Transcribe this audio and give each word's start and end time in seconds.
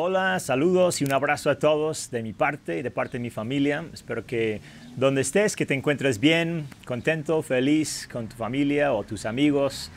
Hola, 0.00 0.38
saludos 0.38 1.00
y 1.00 1.04
un 1.04 1.12
abrazo 1.12 1.50
a 1.50 1.58
todos 1.58 2.12
de 2.12 2.22
mi 2.22 2.32
parte 2.32 2.78
y 2.78 2.82
de 2.82 2.90
parte 2.92 3.18
de 3.18 3.18
mi 3.18 3.30
familia. 3.30 3.84
Espero 3.92 4.24
que 4.24 4.60
donde 4.94 5.22
estés, 5.22 5.56
que 5.56 5.66
te 5.66 5.74
encuentres 5.74 6.20
bien, 6.20 6.68
contento, 6.84 7.42
feliz 7.42 8.08
con 8.12 8.28
tu 8.28 8.36
familia 8.36 8.92
o 8.92 9.02
tus 9.02 9.26
amigos. 9.26 9.90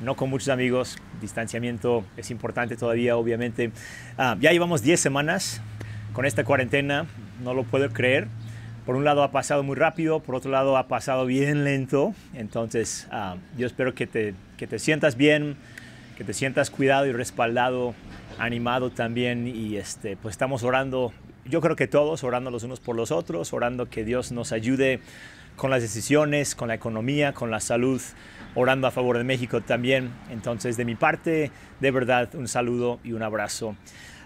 No 0.00 0.16
con 0.16 0.30
muchos 0.30 0.48
amigos, 0.48 0.96
distanciamiento 1.20 2.02
es 2.16 2.30
importante 2.30 2.78
todavía, 2.78 3.18
obviamente. 3.18 3.72
Ah, 4.16 4.38
ya 4.40 4.52
llevamos 4.52 4.80
10 4.80 4.98
semanas 4.98 5.60
con 6.14 6.24
esta 6.24 6.44
cuarentena, 6.44 7.04
no 7.44 7.52
lo 7.52 7.64
puedo 7.64 7.90
creer. 7.90 8.28
Por 8.86 8.96
un 8.96 9.04
lado 9.04 9.22
ha 9.22 9.32
pasado 9.32 9.62
muy 9.62 9.76
rápido, 9.76 10.20
por 10.20 10.34
otro 10.34 10.50
lado 10.50 10.78
ha 10.78 10.88
pasado 10.88 11.26
bien 11.26 11.64
lento. 11.64 12.14
Entonces, 12.32 13.06
ah, 13.10 13.36
yo 13.58 13.66
espero 13.66 13.94
que 13.94 14.06
te, 14.06 14.32
que 14.56 14.66
te 14.66 14.78
sientas 14.78 15.18
bien, 15.18 15.56
que 16.16 16.24
te 16.24 16.32
sientas 16.32 16.70
cuidado 16.70 17.04
y 17.04 17.12
respaldado 17.12 17.94
animado 18.38 18.90
también 18.90 19.46
y 19.46 19.76
este, 19.76 20.16
pues 20.16 20.32
estamos 20.32 20.62
orando, 20.62 21.12
yo 21.44 21.60
creo 21.60 21.76
que 21.76 21.86
todos, 21.86 22.24
orando 22.24 22.50
los 22.50 22.62
unos 22.62 22.80
por 22.80 22.96
los 22.96 23.10
otros, 23.10 23.52
orando 23.52 23.88
que 23.88 24.04
Dios 24.04 24.32
nos 24.32 24.52
ayude 24.52 25.00
con 25.56 25.70
las 25.70 25.82
decisiones, 25.82 26.54
con 26.54 26.68
la 26.68 26.74
economía, 26.74 27.32
con 27.32 27.50
la 27.50 27.60
salud, 27.60 28.00
orando 28.54 28.86
a 28.86 28.90
favor 28.90 29.18
de 29.18 29.24
México 29.24 29.60
también. 29.60 30.10
Entonces, 30.30 30.76
de 30.76 30.84
mi 30.84 30.94
parte, 30.94 31.50
de 31.80 31.90
verdad, 31.90 32.34
un 32.34 32.48
saludo 32.48 32.98
y 33.04 33.12
un 33.12 33.22
abrazo. 33.22 33.76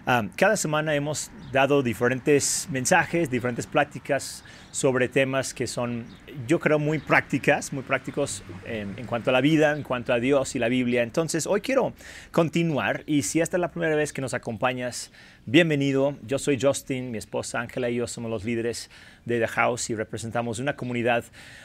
Ah, 0.08 0.22
cada 0.36 0.56
semana 0.56 0.94
hemos 0.94 1.32
dado 1.50 1.82
diferentes 1.82 2.68
mensajes, 2.70 3.28
diferentes 3.28 3.66
pláticas 3.66 4.44
sobre 4.70 5.08
temas 5.08 5.52
que 5.52 5.66
son, 5.66 6.06
yo 6.46 6.60
creo, 6.60 6.78
muy 6.78 7.00
prácticas, 7.00 7.72
muy 7.72 7.82
prácticos 7.82 8.44
en, 8.66 8.94
cuanto 9.06 9.30
a 9.30 9.32
la 9.32 9.40
vida, 9.40 9.72
en 9.72 9.82
cuanto 9.82 10.12
a 10.12 10.20
Dios 10.20 10.54
y 10.54 10.60
la 10.60 10.68
Biblia. 10.68 11.02
Entonces, 11.02 11.44
hoy 11.48 11.60
quiero 11.60 11.92
continuar 12.30 13.02
y 13.06 13.22
si 13.22 13.40
esta 13.40 13.56
es 13.56 13.60
la 13.60 13.72
primera 13.72 13.96
vez 13.96 14.12
que 14.12 14.20
nos 14.20 14.32
acompañas, 14.32 15.10
bienvenido. 15.44 16.16
Yo 16.24 16.38
soy 16.38 16.56
Justin, 16.60 17.10
mi 17.10 17.18
esposa 17.18 17.58
Ángela 17.58 17.90
y 17.90 17.96
yo 17.96 18.06
somos 18.06 18.30
los 18.30 18.44
líderes 18.44 18.90
de 19.24 19.40
The 19.40 19.48
House 19.48 19.90
y 19.90 19.96
representamos 19.96 20.60
una 20.60 20.76
comunidad 20.76 21.24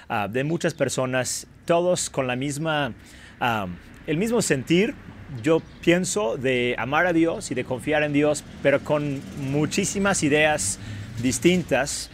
uh, 0.09 0.27
de 0.27 0.43
muchas 0.43 0.73
personas, 0.73 1.45
todos 1.65 2.09
con 2.09 2.25
la 2.25 2.35
misma, 2.35 2.95
uh, 3.39 3.67
el 4.07 4.17
mismo 4.17 4.41
sentir, 4.41 4.95
yo 5.43 5.61
pienso 5.83 6.37
de 6.37 6.75
amar 6.77 7.05
a 7.05 7.13
Dios 7.13 7.51
y 7.51 7.55
de 7.55 7.63
confiar 7.63 8.03
en 8.03 8.13
Dios, 8.13 8.43
pero 8.61 8.81
con 8.81 9.21
muchísimas 9.51 10.23
ideas 10.23 10.79
distintas 11.21 12.09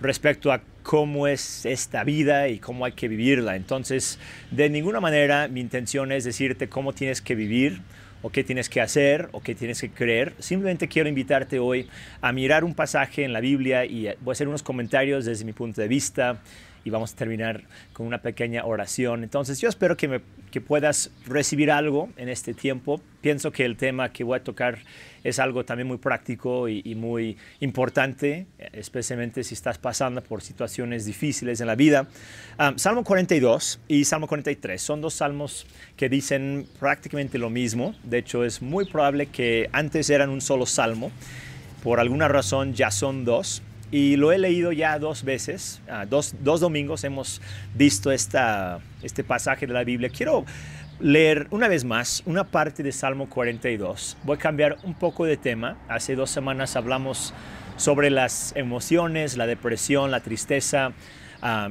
respecto 0.00 0.52
a 0.52 0.62
cómo 0.82 1.26
es 1.26 1.66
esta 1.66 2.04
vida 2.04 2.48
y 2.48 2.58
cómo 2.58 2.84
hay 2.84 2.92
que 2.92 3.08
vivirla. 3.08 3.56
Entonces, 3.56 4.18
de 4.50 4.70
ninguna 4.70 5.00
manera 5.00 5.48
mi 5.48 5.60
intención 5.60 6.12
es 6.12 6.24
decirte 6.24 6.68
cómo 6.68 6.92
tienes 6.92 7.20
que 7.20 7.34
vivir 7.34 7.80
o 8.22 8.30
qué 8.30 8.44
tienes 8.44 8.68
que 8.68 8.80
hacer 8.80 9.28
o 9.32 9.40
qué 9.42 9.54
tienes 9.54 9.80
que 9.80 9.90
creer. 9.90 10.34
Simplemente 10.38 10.88
quiero 10.88 11.08
invitarte 11.08 11.58
hoy 11.58 11.88
a 12.20 12.32
mirar 12.32 12.64
un 12.64 12.74
pasaje 12.74 13.24
en 13.24 13.32
la 13.32 13.40
Biblia 13.40 13.84
y 13.84 14.08
voy 14.20 14.30
a 14.30 14.32
hacer 14.32 14.48
unos 14.48 14.62
comentarios 14.62 15.24
desde 15.24 15.44
mi 15.44 15.52
punto 15.52 15.80
de 15.80 15.88
vista 15.88 16.40
y 16.84 16.90
vamos 16.90 17.12
a 17.12 17.16
terminar 17.16 17.62
con 17.92 18.06
una 18.06 18.18
pequeña 18.22 18.64
oración. 18.64 19.22
Entonces 19.22 19.60
yo 19.60 19.68
espero 19.68 19.96
que, 19.96 20.20
que 20.50 20.60
puedas 20.60 21.10
recibir 21.26 21.70
algo 21.70 22.08
en 22.16 22.28
este 22.28 22.54
tiempo. 22.54 23.00
Pienso 23.20 23.52
que 23.52 23.64
el 23.64 23.76
tema 23.76 24.12
que 24.12 24.24
voy 24.24 24.38
a 24.38 24.44
tocar 24.44 24.78
es 25.24 25.38
algo 25.38 25.64
también 25.64 25.86
muy 25.86 25.98
práctico 25.98 26.68
y, 26.68 26.94
muy 26.94 27.36
importante, 27.60 28.46
especialmente 28.72 29.44
si 29.44 29.54
estás 29.54 29.78
pasando 29.78 30.22
por 30.22 30.42
situaciones 30.42 31.04
difíciles 31.04 31.60
en 31.60 31.66
la 31.66 31.74
vida. 31.74 32.08
Um, 32.58 32.78
Salmo 32.78 33.04
42 33.04 33.80
y 33.88 34.04
Salmo 34.04 34.26
43 34.26 34.80
son 34.80 35.00
dos 35.00 35.14
salmos 35.14 35.66
que 35.96 36.08
dicen 36.08 36.66
prácticamente 36.78 37.38
lo 37.38 37.50
mismo. 37.50 37.94
De 38.02 38.18
hecho, 38.18 38.44
es 38.44 38.62
muy 38.62 38.86
probable 38.86 39.26
que 39.26 39.68
antes 39.72 40.08
eran 40.10 40.30
un 40.30 40.40
solo 40.40 40.66
salmo. 40.66 41.10
Por 41.82 42.00
alguna 42.00 42.28
razón 42.28 42.74
ya 42.74 42.90
son 42.90 43.24
dos 43.24 43.62
y 43.90 44.16
lo 44.16 44.32
he 44.32 44.38
leído 44.38 44.72
ya 44.72 44.98
dos 44.98 45.24
veces, 45.24 45.80
ah, 45.88 46.06
dos, 46.06 46.34
dos, 46.40 46.60
domingos 46.60 47.02
hemos 47.04 47.40
visto 47.74 48.12
esta, 48.12 48.80
este 49.02 49.24
pasaje 49.24 49.66
de 49.66 49.72
la 49.72 49.84
Biblia. 49.84 50.10
Quiero 50.10 50.44
leer 51.00 51.48
una 51.50 51.66
vez 51.66 51.84
más 51.84 52.22
una 52.26 52.44
parte 52.44 52.82
de 52.82 52.92
Salmo 52.92 53.28
42. 53.28 54.16
Voy 54.22 54.36
a 54.36 54.38
cambiar 54.38 54.76
un 54.84 54.94
poco 54.94 55.24
de 55.24 55.36
tema. 55.36 55.76
Hace 55.88 56.14
dos 56.14 56.30
semanas 56.30 56.76
hablamos 56.76 57.34
sobre 57.76 58.10
las 58.10 58.54
emociones, 58.56 59.36
la 59.36 59.46
depresión, 59.46 60.10
la 60.10 60.20
tristeza, 60.20 60.92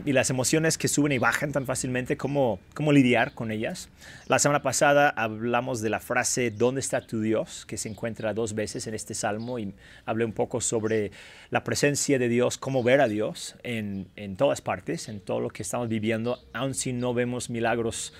Y 0.05 0.13
las 0.13 0.29
emociones 0.31 0.77
que 0.79 0.87
suben 0.87 1.11
y 1.11 1.19
bajan 1.19 1.51
tan 1.51 1.65
fácilmente, 1.65 2.17
cómo, 2.17 2.59
cómo 2.73 2.91
lidiar 2.91 3.33
con 3.33 3.51
ellas. 3.51 3.89
La 4.27 4.39
semana 4.39 4.63
pasada 4.63 5.09
hablamos 5.09 5.81
de 5.81 5.89
la 5.91 5.99
frase 5.99 6.49
¿Dónde 6.49 6.81
está 6.81 7.01
tu 7.01 7.21
Dios? 7.21 7.65
que 7.67 7.77
se 7.77 7.87
encuentra 7.87 8.33
dos 8.33 8.55
veces 8.55 8.87
en 8.87 8.95
este 8.95 9.13
salmo 9.13 9.59
y 9.59 9.73
hablé 10.05 10.25
un 10.25 10.33
poco 10.33 10.59
sobre 10.59 11.11
la 11.51 11.63
presencia 11.63 12.17
de 12.17 12.29
Dios, 12.29 12.57
cómo 12.57 12.81
ver 12.81 12.99
a 12.99 13.07
Dios 13.07 13.55
en, 13.61 14.07
en 14.15 14.37
todas 14.37 14.61
partes, 14.61 15.07
en 15.07 15.19
todo 15.19 15.39
lo 15.39 15.49
que 15.49 15.61
estamos 15.61 15.87
viviendo, 15.87 16.39
aun 16.53 16.73
si 16.73 16.91
no 16.91 17.13
vemos 17.13 17.51
milagros 17.51 18.13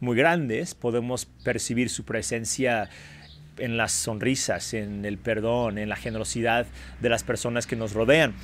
muy 0.00 0.16
grandes, 0.16 0.74
podemos 0.74 1.26
percibir 1.26 1.88
su 1.88 2.04
presencia 2.04 2.90
en 3.58 3.76
las 3.76 3.92
sonrisas, 3.92 4.74
en 4.74 5.04
el 5.04 5.18
perdón, 5.18 5.78
en 5.78 5.88
la 5.88 5.96
generosidad 5.96 6.66
de 7.00 7.08
las 7.08 7.22
personas 7.22 7.66
que 7.66 7.76
nos 7.76 7.92
rodean. 7.92 8.34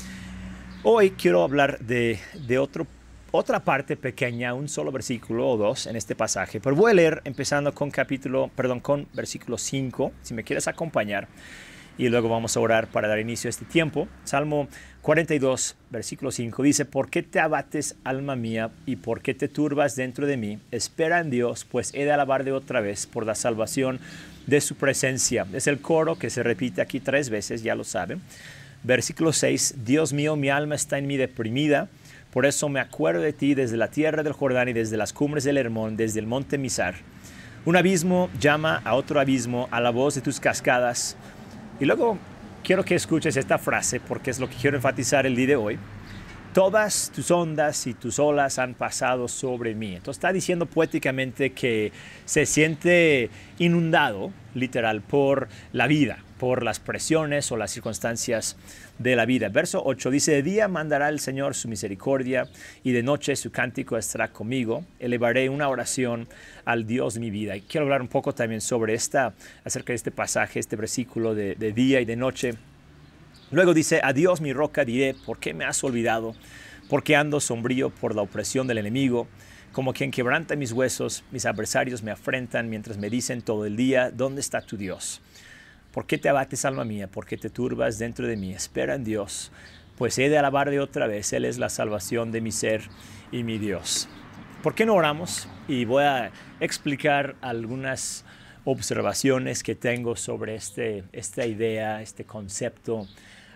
Hoy 0.89 1.11
quiero 1.11 1.43
hablar 1.43 1.81
de, 1.81 2.21
de 2.47 2.61
otro, 2.61 2.87
otra 3.33 3.59
parte 3.59 3.97
pequeña, 3.97 4.55
un 4.55 4.69
solo 4.69 4.93
versículo 4.93 5.49
o 5.49 5.57
dos 5.57 5.89
en 5.89 5.97
este 5.97 6.15
pasaje, 6.15 6.61
pero 6.61 6.77
voy 6.77 6.93
a 6.93 6.95
leer 6.95 7.23
empezando 7.25 7.75
con 7.75 7.91
capítulo, 7.91 8.53
perdón, 8.55 8.79
con 8.79 9.09
versículo 9.13 9.59
5, 9.59 10.13
si 10.23 10.33
me 10.33 10.45
quieres 10.45 10.69
acompañar, 10.69 11.27
y 11.99 12.09
luego 12.09 12.29
vamos 12.29 12.57
a 12.57 12.61
orar 12.61 12.87
para 12.87 13.09
dar 13.09 13.19
inicio 13.19 13.49
a 13.49 13.51
este 13.51 13.65
tiempo. 13.65 14.07
Salmo 14.23 14.69
42, 15.03 15.75
versículo 15.91 16.31
5 16.31 16.63
dice, 16.63 16.85
¿por 16.85 17.11
qué 17.11 17.25
te 17.25 17.41
abates, 17.41 17.97
alma 18.05 18.37
mía, 18.37 18.71
y 18.87 18.95
por 18.95 19.23
qué 19.23 19.35
te 19.35 19.49
turbas 19.49 19.97
dentro 19.97 20.25
de 20.25 20.37
mí? 20.37 20.61
Espera 20.71 21.19
en 21.19 21.31
Dios, 21.31 21.65
pues 21.65 21.93
he 21.95 22.05
de 22.05 22.13
alabar 22.13 22.45
de 22.45 22.53
otra 22.53 22.81
vez 22.81 23.09
por 23.09 23.27
la 23.27 23.35
salvación 23.35 23.99
de 24.47 24.61
su 24.61 24.77
presencia. 24.77 25.49
Es 25.53 25.67
el 25.67 25.81
coro 25.81 26.17
que 26.17 26.31
se 26.31 26.45
repite 26.45 26.81
aquí 26.81 27.01
tres 27.01 27.29
veces, 27.29 27.65
ya 27.65 27.75
lo 27.75 27.83
saben. 27.83 28.23
Versículo 28.83 29.33
6, 29.33 29.77
Dios 29.85 30.13
mío, 30.13 30.37
mi 30.37 30.49
alma 30.49 30.75
está 30.75 30.99
en 30.99 31.07
mí 31.07 31.17
deprimida, 31.17 31.89
por 32.33 32.47
eso 32.47 32.69
me 32.69 32.81
acuerdo 32.81 33.23
de 33.23 33.33
ti 33.33 33.55
desde 33.55 33.77
la 33.77 33.89
tierra 33.89 34.23
del 34.23 34.33
Jordán 34.33 34.69
y 34.69 34.73
desde 34.73 34.97
las 34.97 35.13
cumbres 35.13 35.45
del 35.45 35.57
Hermón, 35.57 35.97
desde 35.97 36.21
el 36.21 36.27
monte 36.27 36.59
Misar. 36.59 36.97
Un 37.65 37.77
abismo 37.77 38.31
llama 38.39 38.81
a 38.85 38.95
otro 38.95 39.19
abismo 39.19 39.69
a 39.73 39.81
la 39.81 39.91
voz 39.91 40.15
de 40.15 40.21
tus 40.21 40.39
cascadas. 40.39 41.17
Y 41.81 41.85
luego 41.85 42.17
quiero 42.63 42.85
que 42.85 42.95
escuches 42.95 43.37
esta 43.37 43.59
frase 43.59 43.99
porque 43.99 44.31
es 44.31 44.39
lo 44.39 44.49
que 44.49 44.55
quiero 44.55 44.77
enfatizar 44.77 45.27
el 45.27 45.35
día 45.35 45.47
de 45.49 45.57
hoy. 45.57 45.79
Todas 46.53 47.11
tus 47.13 47.31
ondas 47.31 47.87
y 47.87 47.95
tus 47.95 48.19
olas 48.19 48.59
han 48.59 48.75
pasado 48.75 49.29
sobre 49.29 49.75
mí. 49.75 49.97
Entonces 49.97 50.19
está 50.19 50.33
diciendo 50.33 50.67
poéticamente 50.67 51.53
que 51.53 51.91
se 52.25 52.47
siente 52.47 53.31
inundado, 53.59 54.31
literal, 54.55 55.01
por 55.01 55.49
la 55.73 55.87
vida, 55.87 56.19
por 56.39 56.63
las 56.63 56.81
presiones 56.81 57.51
o 57.53 57.57
las 57.57 57.71
circunstancias 57.71 58.57
de 58.99 59.17
la 59.17 59.27
vida. 59.27 59.49
Verso 59.49 59.83
8 59.85 60.11
dice, 60.11 60.33
de 60.33 60.43
día 60.43 60.69
mandará 60.69 61.09
el 61.09 61.21
Señor 61.21 61.55
su 61.55 61.69
misericordia 61.69 62.49
y 62.83 62.93
de 62.93 63.03
noche 63.03 63.37
su 63.37 63.51
cántico 63.51 63.97
estará 63.97 64.29
conmigo. 64.29 64.85
Elevaré 64.99 65.49
una 65.49 65.69
oración 65.69 66.29
al 66.65 66.87
Dios 66.87 67.15
de 67.15 67.21
mi 67.21 67.31
vida. 67.31 67.57
Y 67.57 67.63
quiero 67.63 67.87
hablar 67.87 68.03
un 68.03 68.09
poco 68.09 68.35
también 68.35 68.61
sobre 68.61 68.95
esta, 68.95 69.35
acerca 69.65 69.93
de 69.93 69.97
este 69.97 70.11
pasaje, 70.11 70.61
este 70.61 70.77
versículo 70.77 71.35
de, 71.35 71.55
de 71.55 71.73
día 71.73 72.01
y 72.01 72.05
de 72.05 72.17
noche. 72.17 72.55
Luego 73.51 73.75
dice, 73.75 74.01
adiós 74.03 74.41
mi 74.41 74.53
roca 74.53 74.85
diré, 74.85 75.15
¿por 75.25 75.39
qué 75.39 75.55
me 75.55 75.65
has 75.65 75.83
olvidado? 75.85 76.35
Porque 76.89 77.17
ando 77.17 77.41
sombrío 77.41 77.91
por 77.91 78.15
la 78.15 78.23
opresión 78.23 78.67
del 78.67 78.79
enemigo. 78.79 79.27
Como 79.73 79.93
quien 79.93 80.11
quebranta 80.11 80.57
mis 80.57 80.73
huesos, 80.73 81.23
mis 81.31 81.45
adversarios 81.45 82.03
me 82.03 82.11
afrentan 82.11 82.71
mientras 82.71 82.97
me 82.97 83.11
dicen 83.11 83.43
todo 83.43 83.67
el 83.67 83.77
día, 83.77 84.11
¿dónde 84.11 84.41
está 84.41 84.63
tu 84.63 84.77
Dios? 84.77 85.21
¿Por 85.97 86.05
qué 86.05 86.19
te 86.19 86.29
abates, 86.29 86.67
alma 86.67 86.85
mía? 86.85 87.09
¿Por 87.09 87.25
qué 87.25 87.39
te 87.39 87.49
turbas 87.49 87.99
dentro 87.99 88.27
de 88.27 88.37
mí? 88.37 88.53
Espera 88.53 88.97
en 88.97 89.03
Dios, 89.03 89.51
pues 89.97 90.19
he 90.19 90.29
de 90.29 90.37
alabarle 90.37 90.79
otra 90.79 91.07
vez. 91.07 91.33
Él 91.33 91.47
es 91.47 91.57
la 91.57 91.71
salvación 91.71 92.33
de 92.33 92.43
mi 92.43 92.53
ser 92.53 92.83
y 93.33 93.45
mi 93.45 93.57
Dios. 93.57 94.07
¿Por 94.63 94.75
qué 94.75 94.85
no 94.85 94.95
oramos? 94.95 95.49
Y 95.69 95.87
voy 95.87 96.05
a 96.05 96.33
explicar 96.61 97.35
algunas 97.41 98.27
observaciones 98.67 99.63
que 99.63 99.75
tengo 99.75 100.17
sobre 100.17 100.55
este, 100.55 101.05
esta 101.13 101.47
idea, 101.47 102.03
este 102.03 102.25
concepto 102.25 103.09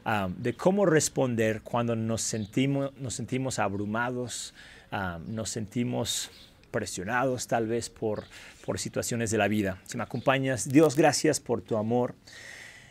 um, 0.07 0.35
de 0.39 0.55
cómo 0.55 0.87
responder 0.87 1.61
cuando 1.61 1.95
nos 1.95 2.23
sentimos, 2.23 2.91
nos 2.97 3.13
sentimos 3.13 3.59
abrumados, 3.59 4.55
um, 4.91 5.35
nos 5.35 5.51
sentimos 5.51 6.31
presionados 6.71 7.47
tal 7.47 7.67
vez 7.67 7.91
por, 7.91 8.25
por 8.65 8.79
situaciones 8.79 9.31
de 9.31 9.39
la 9.39 9.49
vida. 9.49 9.79
Si 9.87 9.97
me 9.97 10.03
acompañas, 10.03 10.69
Dios, 10.69 10.97
gracias 10.97 11.41
por 11.41 11.63
tu 11.63 11.77
amor. 11.77 12.15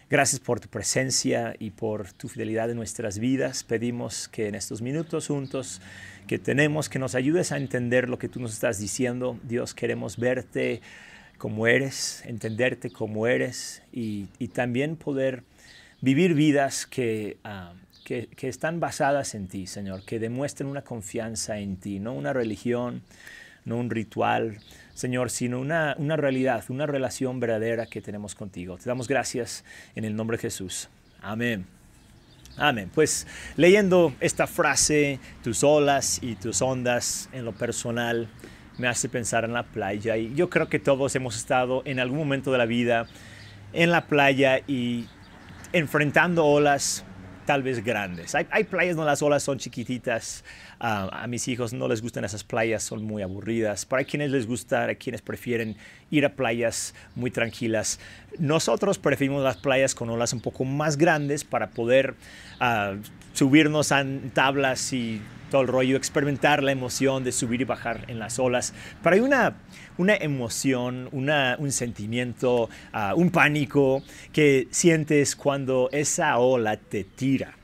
Gracias 0.10 0.40
por 0.40 0.60
tu 0.60 0.70
presencia 0.70 1.56
y 1.60 1.70
por 1.70 2.12
tu 2.14 2.30
fidelidad 2.30 2.72
en 2.72 2.78
nuestras 2.78 3.20
vidas. 3.20 3.64
Pedimos 3.64 4.28
que 4.28 4.48
en 4.48 4.56
estos 4.56 4.82
minutos 4.82 5.28
juntos 5.28 5.82
que 6.26 6.40
tenemos, 6.40 6.90
que 6.90 6.98
nos 6.98 7.14
ayudes 7.14 7.52
a 7.52 7.58
entender 7.58 8.10
lo 8.10 8.18
que 8.18 8.28
tú 8.28 8.40
nos 8.40 8.52
estás 8.54 8.80
diciendo. 8.80 9.40
Dios, 9.44 9.76
queremos 9.76 10.18
verte 10.18 10.82
como 11.38 11.68
eres, 11.68 12.24
entenderte 12.26 12.90
como 12.90 13.28
eres 13.28 13.84
y, 13.94 14.30
y 14.40 14.48
también 14.48 14.96
poder 14.96 15.44
vivir 16.02 16.34
vidas 16.34 16.88
que, 16.88 17.38
ah, 17.44 17.74
que, 18.04 18.30
que, 18.36 18.48
están 18.48 18.80
basadas 18.80 19.36
en 19.36 19.48
ti, 19.48 19.68
Señor, 19.68 20.04
que 20.06 20.18
demuestren 20.18 20.70
una 20.70 20.82
confianza 20.82 21.60
en 21.60 21.78
ti, 21.78 22.00
no 22.00 22.14
una 22.14 22.34
religión, 22.34 23.04
no 23.66 23.78
un 23.78 23.90
ritual, 23.90 24.60
Señor, 24.94 25.30
sino 25.30 25.60
una, 25.60 25.96
una 25.98 26.16
realidad, 26.16 26.64
una 26.70 26.86
relación 26.86 27.40
verdadera 27.40 27.86
que 27.86 28.02
tenemos 28.02 28.36
contigo. 28.36 28.78
Te 28.78 28.86
damos 28.86 29.08
gracias 29.08 29.64
en 29.96 30.06
el 30.06 30.16
nombre 30.16 30.38
de 30.38 30.42
Jesús. 30.42 30.90
Amén. 31.22 31.66
Amén. 32.58 32.92
Pues 32.94 33.26
leyendo 33.56 34.14
esta 34.20 34.48
frase, 34.48 35.20
tus 35.44 35.64
olas 35.64 36.20
y 36.22 36.36
tus 36.36 36.62
ondas 36.62 37.30
en 37.32 37.46
lo 37.46 37.54
personal, 37.54 38.28
me 38.78 38.88
hace 38.88 39.10
pensar 39.10 39.46
en 39.46 39.54
la 39.54 39.64
playa. 39.64 40.18
Y 40.18 40.34
yo 40.36 40.50
creo 40.50 40.68
que 40.68 40.80
todos 40.80 41.16
hemos 41.16 41.38
estado 41.38 41.82
en 41.86 42.00
algún 42.00 42.18
momento 42.18 42.52
de 42.52 42.58
la 42.58 42.66
vida 42.66 43.08
en 43.74 43.92
la 43.92 44.08
playa 44.08 44.62
y 44.68 45.06
enfrentando 45.74 46.46
olas 46.46 47.06
tal 47.50 47.64
vez 47.64 47.84
grandes. 47.84 48.36
Hay, 48.36 48.64
playas 48.66 48.96
donde 48.96 49.10
las 49.10 49.24
olas 49.24 49.42
son 49.42 49.58
chiquititas. 49.58 50.44
Uh, 50.80 51.10
a 51.12 51.26
mis 51.28 51.48
hijos 51.48 51.74
no 51.74 51.88
les 51.88 52.00
gustan 52.00 52.24
esas 52.24 52.44
playas, 52.44 52.84
son 52.84 53.04
muy 53.04 53.24
aburridas. 53.24 53.88
Para 53.88 54.04
quienes 54.04 54.30
les 54.30 54.46
gusta, 54.46 54.84
a 54.84 54.94
quienes 54.94 55.24
prefieren 55.24 55.76
ir 56.12 56.28
a 56.28 56.30
playas 56.36 56.94
muy 57.16 57.32
tranquilas. 57.32 58.00
Nosotros 58.38 59.00
preferimos 59.00 59.44
las 59.44 59.58
playas 59.58 59.96
con 59.96 60.12
olas 60.12 60.32
un 60.32 60.42
poco 60.42 60.64
más 60.64 60.96
grandes 60.96 61.44
para 61.44 61.72
poder 61.72 62.14
uh, 62.62 63.02
subirnos 63.34 63.92
a 63.92 64.06
tablas 64.34 64.94
y 64.94 65.22
todo 65.50 65.62
el 65.62 65.68
rollo, 65.68 65.98
experimentar 65.98 66.64
la 66.64 66.72
emoción 66.72 67.24
de 67.24 67.32
subir 67.32 67.62
y 67.62 67.64
bajar 67.66 68.06
en 68.08 68.20
las 68.20 68.40
olas. 68.40 68.74
Pero 69.04 69.16
hay 69.16 69.22
una, 69.22 69.56
una 69.98 70.16
emoción, 70.16 71.10
una, 71.12 71.56
un 71.60 71.72
sentimiento, 71.72 72.70
uh, 72.94 73.16
un 73.16 73.32
pánico 73.32 74.04
que 74.32 74.68
sientes 74.72 75.36
cuando 75.36 75.90
esa 75.92 76.38
ola 76.38 76.78
te 76.78 77.04
tira. 77.04 77.56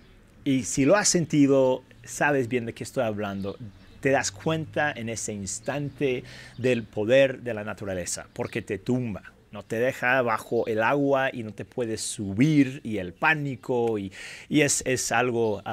Y 0.44 0.64
si 0.64 0.86
lo 0.86 0.96
has 0.96 1.10
sentido, 1.10 1.84
sabes 2.04 2.48
bien 2.48 2.66
de 2.66 2.74
qué 2.74 2.84
estoy 2.84 3.04
hablando. 3.04 3.58
Te 4.00 4.12
das 4.12 4.32
cuenta 4.32 4.92
en 4.92 5.10
ese 5.10 5.34
instante 5.34 6.24
del 6.58 6.84
poder 6.84 7.42
de 7.42 7.54
la 7.54 7.64
naturaleza, 7.64 8.28
porque 8.34 8.62
te 8.62 8.78
tumba, 8.78 9.24
no 9.56 9.64
te 9.64 9.80
deja 9.80 10.22
bajo 10.22 10.68
el 10.68 10.84
agua 10.84 11.30
y 11.32 11.44
no 11.44 11.54
te 11.54 11.64
puedes 11.64 12.02
subir 12.02 12.82
y 12.84 12.98
el 12.98 13.14
pánico 13.14 13.98
y, 13.98 14.12
y 14.50 14.62
es, 14.62 14.84
es, 14.86 15.14
algo 15.14 15.64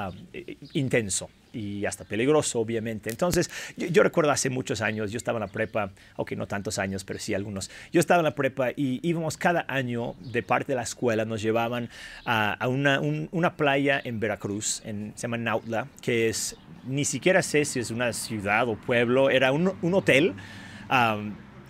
intenso 0.71 1.29
y 1.51 1.85
hasta 1.85 2.05
peligroso, 2.05 2.61
obviamente. 2.61 3.09
Entonces, 3.09 3.51
yo, 3.75 4.01
recuerdo 4.01 4.31
hace 4.31 4.49
muchos 4.49 4.79
años, 4.79 5.11
yo 5.11 5.17
estaba 5.17 5.37
en 5.37 5.41
la 5.41 5.47
prepa, 5.47 5.91
aunque 6.15 6.37
no 6.37 6.47
tantos 6.47 6.79
años, 6.79 7.03
pero 7.03 7.19
sí 7.19 7.33
algunos. 7.33 7.69
Yo 7.91 7.99
estaba 7.99 8.21
en 8.21 8.23
la 8.23 8.35
prepa 8.35 8.71
y 8.71 9.01
íbamos 9.07 9.35
cada 9.35 9.65
año 9.67 10.15
de 10.21 10.43
parte 10.43 10.71
de 10.71 10.77
la 10.77 10.83
escuela, 10.83 11.25
nos 11.25 11.41
llevaban 11.41 11.89
a, 12.23 12.53
a 12.53 12.67
una, 12.69 13.01
una, 13.01 13.57
playa 13.57 14.01
en 14.01 14.21
Veracruz, 14.21 14.81
en, 14.85 15.11
se 15.15 15.23
llama 15.23 15.37
Nautla, 15.37 15.87
que 16.01 16.29
es, 16.29 16.55
ni 16.87 17.03
siquiera 17.03 17.41
sé 17.41 17.65
si 17.65 17.81
es 17.81 17.91
una 17.91 18.13
ciudad 18.13 18.69
o 18.69 18.75
pueblo, 18.77 19.29
era 19.29 19.51
un, 19.51 19.73
un 19.81 19.93
hotel. 19.93 20.35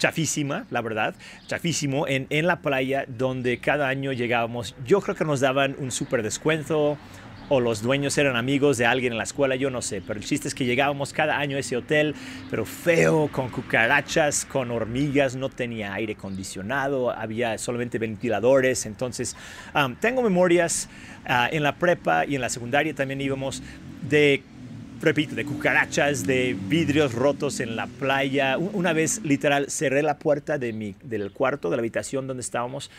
Chafísima, 0.04 0.66
la 0.70 0.82
verdad, 0.82 1.16
chafísimo, 1.48 2.10
en, 2.10 2.28
en 2.30 2.46
la 2.46 2.60
playa 2.60 3.06
donde 3.08 3.60
cada 3.60 3.88
año 3.88 4.12
llegábamos. 4.12 4.76
Yo 4.86 5.00
creo 5.00 5.16
que 5.16 5.24
nos 5.24 5.40
daban 5.40 5.78
un 5.80 5.92
súper 5.92 6.24
descuento, 6.24 6.98
o 7.48 7.62
los 7.62 7.82
dueños 7.82 8.18
eran 8.18 8.36
amigos 8.36 8.78
de 8.78 8.86
alguien 8.86 9.14
en 9.14 9.18
la 9.18 9.24
escuela, 9.24 9.56
yo 9.56 9.70
no 9.70 9.82
sé, 9.82 10.02
pero 10.06 10.20
el 10.20 10.26
chiste 10.26 10.50
es 10.50 10.56
que 10.56 10.66
llegábamos 10.66 11.14
cada 11.14 11.38
año 11.38 11.56
a 11.56 11.62
ese 11.62 11.78
hotel, 11.78 12.16
pero 12.50 12.66
feo, 12.66 13.30
con 13.32 13.48
cucarachas, 13.48 14.44
con 14.44 14.72
hormigas, 14.72 15.38
no 15.38 15.48
tenía 15.48 15.94
aire 15.94 16.14
acondicionado, 16.14 17.10
había 17.10 17.58
solamente 17.58 17.98
ventiladores, 17.98 18.86
entonces 18.86 19.38
um, 19.74 19.96
tengo 19.96 20.22
memorias 20.22 20.90
uh, 21.30 21.48
en 21.50 21.64
la 21.64 21.76
prepa 21.76 22.26
y 22.26 22.36
en 22.36 22.42
la 22.42 22.50
secundaria 22.50 22.94
también 22.94 23.22
íbamos 23.22 23.64
de 24.10 24.44
repito, 25.04 25.36
de 25.36 25.44
cucarachas, 25.44 26.26
de 26.26 26.56
vidrios 26.68 27.14
rotos 27.14 27.60
en 27.60 27.76
la 27.76 27.88
playa. 27.88 28.58
Una 28.58 28.94
vez, 28.94 29.22
literal, 29.24 29.70
cerré 29.70 30.02
la 30.02 30.18
puerta 30.18 30.58
de 30.58 30.72
mi, 30.72 30.96
del 31.04 31.32
cuarto, 31.32 31.70
de 31.70 31.76
la 31.76 31.82
habitación 31.82 32.26
donde 32.26 32.42
estábamos, 32.42 32.90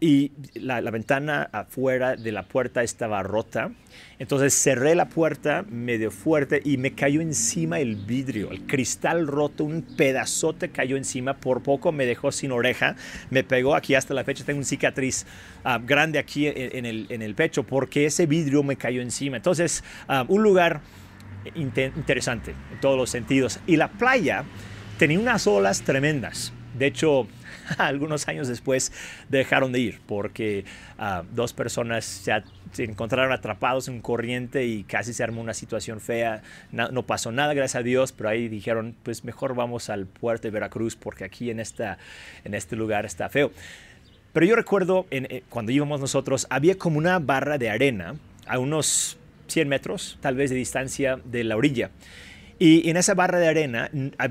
y 0.00 0.30
la, 0.54 0.80
ventana 0.92 1.48
afuera 1.52 2.14
de 2.14 2.30
la 2.30 2.44
puerta 2.44 2.84
estaba 2.84 3.22
rota. 3.24 3.72
Entonces 4.18 4.54
cerré 4.54 4.94
la 4.94 5.08
puerta 5.08 5.64
medio 5.68 6.12
fuerte 6.12 6.60
y 6.64 6.76
me 6.76 6.94
cayó 6.94 7.20
encima 7.20 7.80
el 7.80 7.96
vidrio, 7.96 8.50
el 8.52 8.62
cristal 8.62 9.26
roto, 9.26 9.64
un 9.64 9.82
pedazote 9.82 10.70
cayó 10.70 10.96
encima, 10.96 11.34
por 11.34 11.62
poco 11.62 11.90
me 11.90 12.06
dejó 12.06 12.30
sin 12.30 12.52
oreja, 12.52 12.94
me 13.30 13.42
pegó 13.42 13.74
aquí 13.74 13.94
hasta 13.94 14.14
la 14.14 14.24
fecha, 14.24 14.44
tengo 14.44 14.58
una 14.58 14.66
cicatriz 14.66 15.26
grande 15.84 16.18
aquí 16.18 16.46
en, 16.46 16.86
el, 16.86 17.06
en, 17.08 17.22
el, 17.22 17.34
pecho 17.34 17.64
porque 17.64 18.06
ese 18.06 18.26
vidrio 18.26 18.62
me 18.62 18.76
cayó 18.76 19.02
encima. 19.02 19.36
Entonces, 19.36 19.82
un 20.28 20.42
lugar 20.42 20.80
interesante 21.54 22.54
en 22.72 22.80
todos 22.80 22.96
los 22.96 23.10
sentidos. 23.10 23.60
Y 23.66 23.76
la 23.76 23.88
playa 23.88 24.44
tenía 24.98 25.18
unas 25.18 25.46
olas 25.46 25.82
tremendas. 25.82 26.52
De 26.78 26.86
hecho, 26.86 27.28
algunos 27.78 28.28
años 28.28 28.48
después 28.48 28.92
dejaron 29.28 29.72
de 29.72 29.80
ir 29.80 30.00
porque 30.06 30.64
uh, 30.98 31.24
dos 31.34 31.52
personas 31.52 32.04
se, 32.04 32.32
se, 32.72 32.84
encontraron 32.84 33.32
atrapados 33.32 33.88
en 33.88 34.00
corriente 34.00 34.66
y 34.66 34.84
casi 34.84 35.12
se 35.12 35.22
armó 35.22 35.40
una 35.40 35.54
situación 35.54 36.00
fea. 36.00 36.42
No, 36.72 36.88
no, 36.90 37.04
pasó 37.04 37.32
nada, 37.32 37.54
gracias 37.54 37.80
a 37.80 37.82
Dios, 37.82 38.12
pero 38.12 38.28
ahí 38.28 38.48
dijeron, 38.48 38.94
pues 39.02 39.24
mejor 39.24 39.54
vamos 39.54 39.90
al 39.90 40.06
puerto 40.06 40.48
de 40.48 40.50
Veracruz 40.50 40.96
porque 40.96 41.24
aquí 41.24 41.50
en, 41.50 41.60
esta, 41.60 41.98
en 42.44 42.54
este 42.54 42.76
lugar 42.76 43.06
está 43.06 43.28
feo. 43.28 43.52
Pero 44.32 44.46
yo 44.46 44.56
recuerdo 44.56 45.06
en, 45.10 45.26
eh, 45.30 45.44
cuando 45.48 45.70
íbamos 45.70 46.00
nosotros, 46.00 46.46
había 46.50 46.76
como 46.76 46.98
una 46.98 47.20
barra 47.20 47.56
de 47.56 47.70
arena 47.70 48.16
a 48.46 48.58
unos 48.58 49.16
100 49.46 49.68
metros 49.68 50.18
tal 50.20 50.36
vez 50.36 50.50
de 50.50 50.56
distancia 50.56 51.18
de 51.24 51.44
la 51.44 51.56
orilla. 51.56 51.90
Y 52.58 52.88
en 52.88 52.96
esa 52.96 53.14
barra 53.14 53.40
de 53.40 53.48
arena 53.48 53.90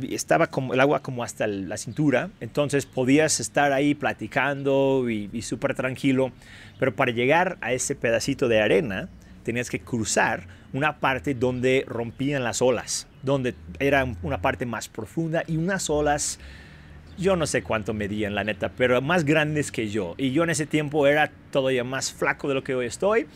estaba 0.10 0.48
como 0.48 0.74
el 0.74 0.80
agua 0.80 1.02
como 1.02 1.24
hasta 1.24 1.46
la 1.46 1.76
cintura, 1.76 2.30
entonces 2.40 2.86
podías 2.86 3.42
estar 3.42 3.74
ahí 3.74 3.96
platicando 3.96 5.10
y, 5.10 5.30
y 5.34 5.42
súper 5.42 5.76
tranquilo, 5.76 6.32
pero 6.80 6.96
para 6.96 7.12
llegar 7.12 7.58
a 7.60 7.74
ese 7.74 7.96
pedacito 7.96 8.48
de 8.48 8.62
arena 8.62 9.10
tenías 9.44 9.70
que 9.70 9.80
cruzar 9.80 10.48
una 10.72 11.00
parte 11.00 11.36
donde 11.36 11.84
rompían 11.86 12.44
las 12.44 12.62
olas, 12.62 13.08
donde 13.22 13.56
era 13.80 14.06
una 14.24 14.42
parte 14.42 14.66
más 14.66 14.88
profunda 14.88 15.44
y 15.46 15.58
unas 15.58 15.90
olas, 15.90 16.40
yo 17.18 17.36
no 17.36 17.46
sé 17.46 17.62
cuánto 17.62 17.94
medían 17.94 18.36
la 18.36 18.44
neta, 18.46 18.70
pero 18.70 19.02
más 19.02 19.26
grandes 19.26 19.72
que 19.72 19.90
yo. 19.90 20.16
Y 20.18 20.32
yo 20.32 20.44
en 20.44 20.50
ese 20.50 20.66
tiempo 20.66 21.06
era 21.08 21.30
todavía 21.52 21.84
más 21.84 22.12
flaco 22.12 22.48
de 22.48 22.56
lo 22.56 22.64
que 22.64 22.74
hoy 22.74 22.88
estoy 22.88 23.28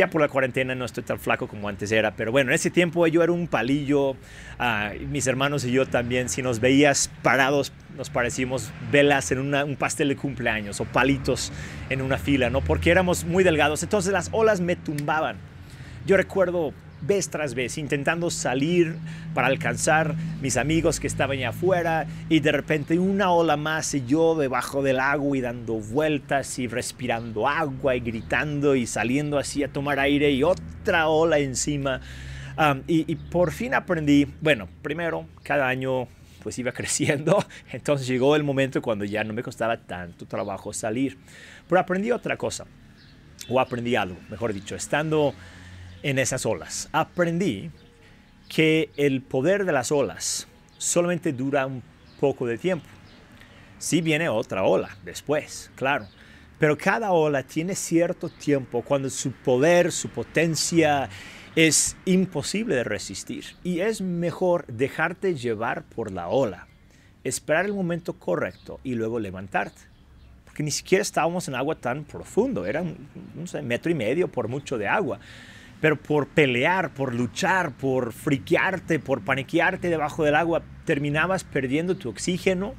ya 0.00 0.08
por 0.08 0.22
la 0.22 0.28
cuarentena 0.28 0.74
no 0.74 0.86
estoy 0.86 1.04
tan 1.04 1.20
flaco 1.20 1.46
como 1.46 1.68
antes 1.68 1.92
era, 1.92 2.16
pero 2.16 2.32
bueno, 2.32 2.50
en 2.50 2.54
ese 2.54 2.70
tiempo 2.70 3.06
yo 3.06 3.22
era 3.22 3.32
un 3.32 3.46
palillo, 3.46 4.12
uh, 4.12 4.16
mis 5.10 5.26
hermanos 5.26 5.62
y 5.66 5.72
yo 5.72 5.84
también, 5.84 6.30
si 6.30 6.40
nos 6.40 6.58
veías 6.58 7.10
parados, 7.22 7.70
nos 7.98 8.08
parecíamos 8.08 8.70
velas 8.90 9.30
en 9.30 9.54
un 9.54 9.76
pastel 9.76 10.08
de 10.08 10.16
cumpleaños 10.16 10.80
o 10.80 10.86
palitos 10.86 11.52
en 11.90 12.00
una 12.00 12.16
fila, 12.16 12.48
¿no? 12.48 12.62
Porque 12.62 12.90
éramos 12.90 13.24
muy 13.24 13.44
delgados, 13.44 13.82
entonces 13.82 14.10
las 14.10 14.30
olas 14.32 14.62
me 14.62 14.74
tumbaban. 14.74 15.36
Yo 16.06 16.16
recuerdo 16.16 16.72
vez 17.02 17.28
tras 17.30 17.54
vez, 17.54 17.78
intentando 17.78 18.30
salir 18.30 18.96
para 19.34 19.46
alcanzar 19.46 20.14
mis 20.40 20.56
amigos 20.56 21.00
que 21.00 21.06
estaban 21.06 21.38
allá 21.38 21.50
afuera 21.50 22.06
y 22.28 22.40
de 22.40 22.52
repente 22.52 22.98
una 22.98 23.30
ola 23.30 23.56
más 23.56 23.94
y 23.94 24.04
yo 24.06 24.34
debajo 24.34 24.82
del 24.82 25.00
agua 25.00 25.36
y 25.36 25.40
dando 25.40 25.74
vueltas 25.74 26.58
y 26.58 26.66
respirando 26.66 27.48
agua 27.48 27.96
y 27.96 28.00
gritando 28.00 28.74
y 28.74 28.86
saliendo 28.86 29.38
así 29.38 29.62
a 29.62 29.68
tomar 29.68 29.98
aire 29.98 30.30
y 30.30 30.42
otra 30.42 31.08
ola 31.08 31.38
encima. 31.38 32.00
Y 32.86 33.14
por 33.16 33.52
fin 33.52 33.74
aprendí, 33.74 34.26
bueno, 34.40 34.68
primero, 34.82 35.26
cada 35.42 35.68
año 35.68 36.08
pues 36.42 36.58
iba 36.58 36.72
creciendo, 36.72 37.44
entonces 37.72 38.06
llegó 38.06 38.36
el 38.36 38.42
momento 38.42 38.82
cuando 38.82 39.04
ya 39.04 39.24
no 39.24 39.32
me 39.32 39.42
costaba 39.42 39.76
tanto 39.76 40.26
trabajo 40.26 40.72
salir. 40.72 41.18
Pero 41.68 41.80
aprendí 41.80 42.10
otra 42.10 42.36
cosa, 42.36 42.66
o 43.48 43.60
aprendí 43.60 43.96
algo, 43.96 44.16
mejor 44.28 44.52
dicho, 44.52 44.74
estando 44.74 45.34
en 46.02 46.18
esas 46.18 46.46
olas. 46.46 46.88
Aprendí 46.92 47.70
que 48.48 48.90
el 48.96 49.22
poder 49.22 49.64
de 49.64 49.72
las 49.72 49.92
olas 49.92 50.48
solamente 50.78 51.32
dura 51.32 51.66
un 51.66 51.82
poco 52.18 52.46
de 52.46 52.58
tiempo. 52.58 52.86
Sí 53.78 54.00
viene 54.00 54.28
otra 54.28 54.64
ola 54.64 54.96
después, 55.04 55.70
claro. 55.74 56.06
Pero 56.58 56.76
cada 56.76 57.12
ola 57.12 57.42
tiene 57.42 57.74
cierto 57.74 58.28
tiempo 58.28 58.82
cuando 58.82 59.08
su 59.08 59.32
poder, 59.32 59.92
su 59.92 60.10
potencia 60.10 61.08
es 61.56 61.96
imposible 62.04 62.74
de 62.74 62.84
resistir. 62.84 63.44
Y 63.64 63.80
es 63.80 64.02
mejor 64.02 64.66
dejarte 64.66 65.34
llevar 65.34 65.84
por 65.84 66.10
la 66.10 66.28
ola, 66.28 66.66
esperar 67.24 67.64
el 67.64 67.72
momento 67.72 68.14
correcto 68.18 68.78
y 68.84 68.94
luego 68.94 69.18
levantarte. 69.18 69.80
Porque 70.44 70.62
ni 70.62 70.70
siquiera 70.70 71.00
estábamos 71.00 71.48
en 71.48 71.54
agua 71.54 71.76
tan 71.76 72.04
profundo, 72.04 72.66
era 72.66 72.82
un 72.82 73.08
metro 73.62 73.90
y 73.90 73.94
medio 73.94 74.28
por 74.28 74.48
mucho 74.48 74.76
de 74.76 74.88
agua 74.88 75.20
pero 75.80 75.96
por 75.96 76.28
pelear, 76.28 76.92
por 76.92 77.14
luchar, 77.14 77.72
por 77.72 78.12
friquearte, 78.12 78.98
por 78.98 79.22
paniquearte 79.22 79.88
debajo 79.88 80.24
del 80.24 80.34
agua, 80.34 80.62
terminabas 80.84 81.44
perdiendo 81.44 81.96
tu 81.96 82.10
oxígeno, 82.10 82.74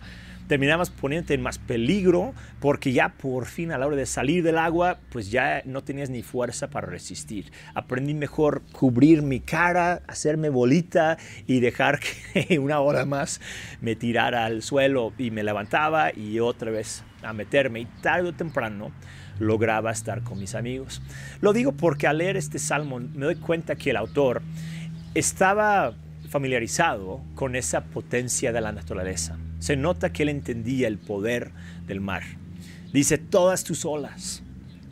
terminabas 0.48 0.90
poniéndote 0.90 1.34
en 1.34 1.42
más 1.42 1.60
peligro 1.60 2.34
porque 2.60 2.92
ya 2.92 3.10
por 3.10 3.46
fin 3.46 3.72
a 3.72 3.78
la 3.78 3.88
hora 3.88 3.96
de 3.96 4.06
salir 4.06 4.44
del 4.44 4.58
agua, 4.58 5.00
pues 5.10 5.32
ya 5.32 5.62
no 5.66 5.82
tenías 5.82 6.10
ni 6.10 6.24
fuerza 6.24 6.70
para 6.70 6.88
resistir. 6.88 7.52
Aprendí 7.74 8.14
mejor 8.14 8.62
cubrir 8.74 9.22
mi 9.22 9.40
cara, 9.40 10.02
hacerme 10.08 10.50
bolita 10.50 11.18
y 11.48 11.62
dejar 11.62 12.02
que 12.38 12.60
una 12.60 12.82
hora 12.82 13.06
más 13.06 13.40
me 13.80 13.96
tirara 13.96 14.46
al 14.46 14.62
suelo 14.62 15.14
y 15.18 15.32
me 15.32 15.44
levantaba 15.44 16.12
y 16.14 16.40
otra 16.40 16.70
vez 16.70 17.04
a 17.24 17.32
meterme. 17.32 17.80
Y 17.80 17.86
tarde 17.86 18.30
o 18.30 18.34
temprano 18.34 18.92
lograba 19.42 19.92
estar 19.92 20.24
con 20.24 20.40
mis 20.40 20.56
amigos. 20.56 21.02
Lo 21.42 21.54
digo 21.54 21.74
porque 21.74 22.08
al 22.08 22.20
leer 22.20 22.38
este 22.38 22.60
salmo 22.60 23.00
me 23.00 23.26
doy 23.26 23.36
cuenta 23.36 23.76
que 23.76 23.90
el 23.90 23.98
autor 23.98 24.42
estaba 25.14 25.94
familiarizado 26.30 27.22
con 27.36 27.56
esa 27.56 27.84
potencia 27.86 28.54
de 28.54 28.62
la 28.62 28.72
naturaleza 28.72 29.38
se 29.62 29.76
nota 29.76 30.12
que 30.12 30.24
él 30.24 30.30
entendía 30.30 30.88
el 30.88 30.98
poder 30.98 31.52
del 31.86 32.02
mar. 32.02 32.24
Dice, 32.92 33.20
todas 33.20 33.64
tus 33.64 33.86
olas, 33.86 34.44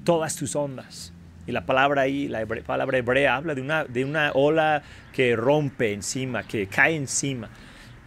todas 0.04 0.36
tus 0.36 0.56
ondas. 0.56 1.12
Y 1.48 1.52
la 1.52 1.66
palabra 1.66 2.04
ahí, 2.04 2.28
la 2.28 2.46
palabra 2.46 3.00
hebrea, 3.00 3.36
habla 3.36 3.56
de 3.56 3.62
una, 3.62 3.84
de 3.86 4.06
una 4.06 4.32
ola 4.34 4.84
que 5.12 5.36
rompe 5.36 5.94
encima, 5.94 6.44
que 6.44 6.68
cae 6.68 6.96
encima. 6.96 7.50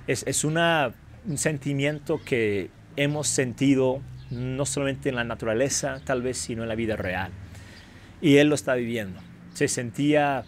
Es, 0.06 0.24
es 0.28 0.44
un 0.44 0.56
sentimiento 1.34 2.20
que 2.24 2.70
hemos 2.94 3.26
sentido 3.26 4.00
no 4.32 4.66
solamente 4.66 5.10
en 5.10 5.16
la 5.16 5.24
naturaleza, 5.24 6.00
tal 6.04 6.22
vez, 6.22 6.38
sino 6.38 6.62
en 6.62 6.68
la 6.68 6.74
vida 6.74 6.96
real. 6.96 7.30
Y 8.20 8.36
él 8.36 8.48
lo 8.48 8.54
está 8.54 8.74
viviendo. 8.74 9.20
Se 9.52 9.68
sentía 9.68 10.44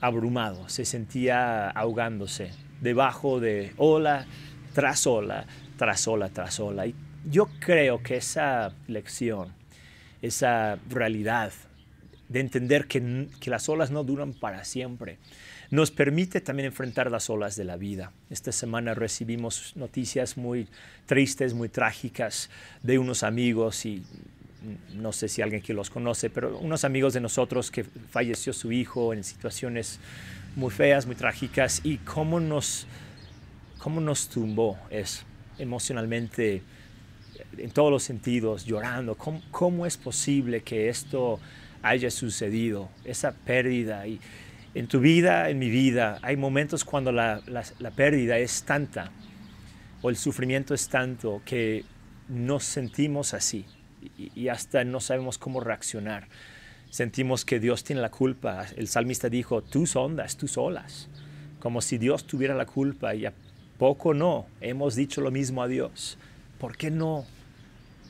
abrumado, 0.00 0.68
se 0.68 0.84
sentía 0.84 1.70
ahogándose 1.70 2.50
debajo 2.80 3.38
de 3.38 3.72
ola 3.76 4.26
tras 4.74 5.06
ola, 5.06 5.46
tras 5.76 6.08
ola, 6.08 6.28
tras 6.30 6.58
ola. 6.58 6.86
Y 6.86 6.94
yo 7.24 7.48
creo 7.60 8.02
que 8.02 8.16
esa 8.16 8.72
lección, 8.88 9.52
esa 10.22 10.78
realidad 10.88 11.52
de 12.28 12.40
entender 12.40 12.86
que, 12.86 13.28
que, 13.40 13.50
las 13.50 13.68
olas 13.68 13.90
no 13.90 14.04
duran 14.04 14.32
para 14.32 14.64
siempre, 14.64 15.18
nos 15.72 15.90
permite 15.90 16.42
también 16.42 16.66
enfrentar 16.66 17.10
las 17.10 17.30
olas 17.30 17.56
de 17.56 17.64
la 17.64 17.76
vida. 17.76 18.12
Esta 18.28 18.52
semana 18.52 18.92
recibimos 18.92 19.72
noticias 19.74 20.36
muy 20.36 20.68
tristes, 21.06 21.54
muy 21.54 21.70
trágicas 21.70 22.50
de 22.82 22.98
unos 22.98 23.22
amigos 23.22 23.86
y 23.86 24.04
no 24.94 25.12
sé 25.12 25.28
si 25.28 25.40
alguien 25.40 25.62
que 25.62 25.72
los 25.72 25.88
conoce, 25.88 26.28
pero 26.28 26.58
unos 26.58 26.84
amigos 26.84 27.14
de 27.14 27.20
nosotros 27.20 27.70
que 27.70 27.84
falleció 27.84 28.52
su 28.52 28.70
hijo 28.70 29.14
en 29.14 29.24
situaciones 29.24 29.98
muy 30.56 30.70
feas, 30.70 31.06
muy 31.06 31.16
trágicas 31.16 31.80
y 31.82 31.96
cómo 31.96 32.38
nos 32.38 32.86
cómo 33.78 34.02
nos 34.02 34.28
tumbó 34.28 34.78
es 34.90 35.24
emocionalmente, 35.58 36.62
en 37.56 37.70
todos 37.70 37.90
los 37.90 38.02
sentidos, 38.02 38.66
llorando. 38.66 39.16
¿Cómo, 39.50 39.86
es 39.86 39.96
posible 39.96 40.60
que 40.62 40.90
esto 40.90 41.40
haya 41.82 42.10
sucedido? 42.10 42.90
Esa 43.04 43.32
pérdida. 43.32 44.06
Y 44.06 44.20
en 44.74 44.86
tu 44.86 45.00
vida, 45.00 45.50
en 45.50 45.58
mi 45.58 45.68
vida, 45.68 46.18
hay 46.22 46.36
momentos 46.36 46.84
cuando 46.84 47.12
la, 47.12 47.42
pérdida 47.94 48.38
es 48.38 48.62
tanta 48.64 49.10
o 50.00 50.10
el 50.10 50.16
sufrimiento 50.16 50.74
es 50.74 50.88
tanto 50.88 51.42
que 51.44 51.84
nos 52.28 52.64
sentimos 52.64 53.34
así 53.34 53.66
y, 54.16 54.32
y 54.34 54.48
hasta 54.48 54.84
no 54.84 55.00
sabemos 55.00 55.38
cómo 55.38 55.60
reaccionar. 55.60 56.26
Sentimos 56.90 57.44
que 57.44 57.60
Dios 57.60 57.84
tiene 57.84 58.02
la 58.02 58.10
culpa. 58.10 58.66
El 58.76 58.88
salmista 58.88 59.28
dijo, 59.28 59.62
tus 59.62 59.96
ondas, 59.96 60.36
tus 60.36 60.58
olas, 60.58 61.08
como 61.58 61.80
si 61.80 61.98
Dios 61.98 62.26
tuviera 62.26 62.54
la 62.54 62.66
culpa 62.66 63.14
y 63.14 63.26
poco 63.78 64.14
no, 64.14 64.46
hemos 64.60 64.94
dicho 64.94 65.20
lo 65.20 65.30
mismo 65.30 65.62
a 65.62 65.68
Dios. 65.68 66.18
¿Por 66.58 66.76
qué 66.76 66.90
no? 66.90 67.24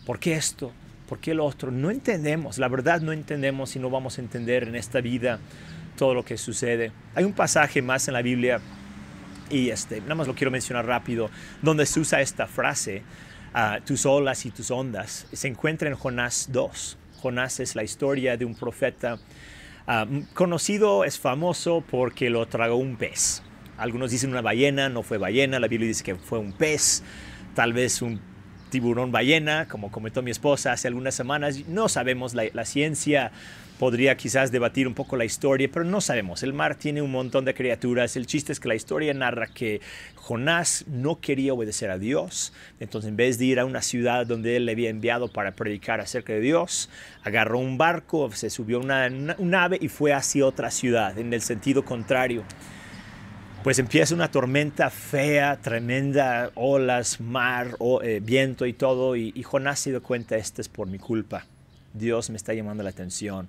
¿Por 0.04 0.18
qué 0.18 0.34
esto? 0.34 0.72
¿Por 1.08 1.18
qué 1.18 1.34
lo 1.34 1.44
otro? 1.44 1.70
No 1.70 1.90
entendemos, 1.90 2.58
la 2.58 2.68
verdad 2.68 3.00
no 3.00 3.12
entendemos 3.12 3.76
y 3.76 3.78
no 3.78 3.90
vamos 3.90 4.18
a 4.18 4.22
entender 4.22 4.64
en 4.64 4.74
esta 4.74 5.00
vida 5.00 5.38
todo 6.02 6.14
lo 6.14 6.24
que 6.24 6.36
sucede. 6.36 6.90
Hay 7.14 7.22
un 7.22 7.32
pasaje 7.32 7.80
más 7.80 8.08
en 8.08 8.14
la 8.14 8.22
Biblia 8.22 8.60
y 9.50 9.70
este, 9.70 10.00
nada 10.00 10.16
más 10.16 10.26
lo 10.26 10.34
quiero 10.34 10.50
mencionar 10.50 10.84
rápido, 10.84 11.30
donde 11.62 11.86
se 11.86 12.00
usa 12.00 12.20
esta 12.20 12.48
frase, 12.48 13.04
ah, 13.54 13.78
tus 13.86 14.04
olas 14.04 14.44
y 14.44 14.50
tus 14.50 14.72
ondas. 14.72 15.28
Se 15.32 15.46
encuentra 15.46 15.88
en 15.88 15.94
Jonás 15.94 16.48
2. 16.50 16.98
Jonás 17.20 17.60
es 17.60 17.76
la 17.76 17.84
historia 17.84 18.36
de 18.36 18.44
un 18.44 18.56
profeta 18.56 19.20
ah, 19.86 20.04
conocido, 20.34 21.04
es 21.04 21.20
famoso 21.20 21.84
porque 21.88 22.30
lo 22.30 22.48
tragó 22.48 22.74
un 22.74 22.96
pez. 22.96 23.44
Algunos 23.78 24.10
dicen 24.10 24.30
una 24.30 24.42
ballena, 24.42 24.88
no 24.88 25.04
fue 25.04 25.18
ballena, 25.18 25.60
la 25.60 25.68
Biblia 25.68 25.86
dice 25.86 26.02
que 26.02 26.16
fue 26.16 26.40
un 26.40 26.52
pez, 26.52 27.04
tal 27.54 27.74
vez 27.74 28.02
un 28.02 28.20
tiburón 28.70 29.12
ballena, 29.12 29.68
como 29.68 29.92
comentó 29.92 30.20
mi 30.20 30.32
esposa 30.32 30.72
hace 30.72 30.88
algunas 30.88 31.14
semanas. 31.14 31.68
No 31.68 31.88
sabemos, 31.88 32.34
la, 32.34 32.64
ciencia 32.64 33.30
podría 33.82 34.16
quizás 34.16 34.52
debatir 34.52 34.86
un 34.86 34.94
poco 34.94 35.16
la 35.16 35.24
historia, 35.24 35.68
pero 35.68 35.84
no 35.84 36.00
sabemos. 36.00 36.44
El 36.44 36.52
mar 36.52 36.76
tiene 36.76 37.02
un 37.02 37.10
montón 37.10 37.44
de 37.44 37.52
criaturas. 37.52 38.14
El 38.14 38.26
chiste 38.26 38.52
es 38.52 38.60
que 38.60 38.68
la 38.68 38.76
historia 38.76 39.12
narra 39.12 39.48
que 39.48 39.80
Jonás 40.14 40.84
no 40.86 41.18
quería 41.18 41.52
obedecer 41.52 41.90
a 41.90 41.98
Dios. 41.98 42.52
Entonces, 42.78 43.08
en 43.08 43.16
vez 43.16 43.38
de 43.38 43.46
ir 43.46 43.58
a 43.58 43.64
una 43.64 43.82
ciudad 43.82 44.24
donde 44.24 44.54
él 44.54 44.66
le 44.66 44.70
había 44.70 44.88
enviado 44.88 45.32
para 45.32 45.56
predicar 45.56 46.00
acerca 46.00 46.32
de 46.32 46.38
Dios, 46.38 46.90
agarró 47.24 47.58
un 47.58 47.76
barco, 47.76 48.30
se 48.30 48.50
subió 48.50 48.76
a 48.76 48.82
una, 48.82 49.06
una 49.08 49.34
nave 49.38 49.78
y 49.80 49.88
fue 49.88 50.12
hacia 50.12 50.46
otra 50.46 50.70
ciudad, 50.70 51.18
en 51.18 51.32
el 51.32 51.42
sentido 51.42 51.84
contrario 51.84 52.44
pues 53.64 53.80
empieza 53.80 54.14
una 54.14 54.28
tormenta 54.28 54.90
fea, 54.90 55.56
tremenda, 55.60 56.50
olas, 56.54 57.20
mar, 57.20 57.76
eh, 58.02 58.20
viento 58.22 58.66
y 58.66 58.72
todo, 58.72 59.14
y, 59.14 59.40
Jonás 59.42 59.78
se 59.78 59.90
dio 59.90 60.02
cuenta, 60.02 60.36
esto 60.36 60.60
es 60.60 60.68
por 60.68 60.88
mi 60.88 60.98
culpa, 60.98 61.46
Dios 61.94 62.30
me 62.30 62.36
está 62.36 62.54
llamando 62.54 62.82
la 62.82 62.90
atención. 62.90 63.48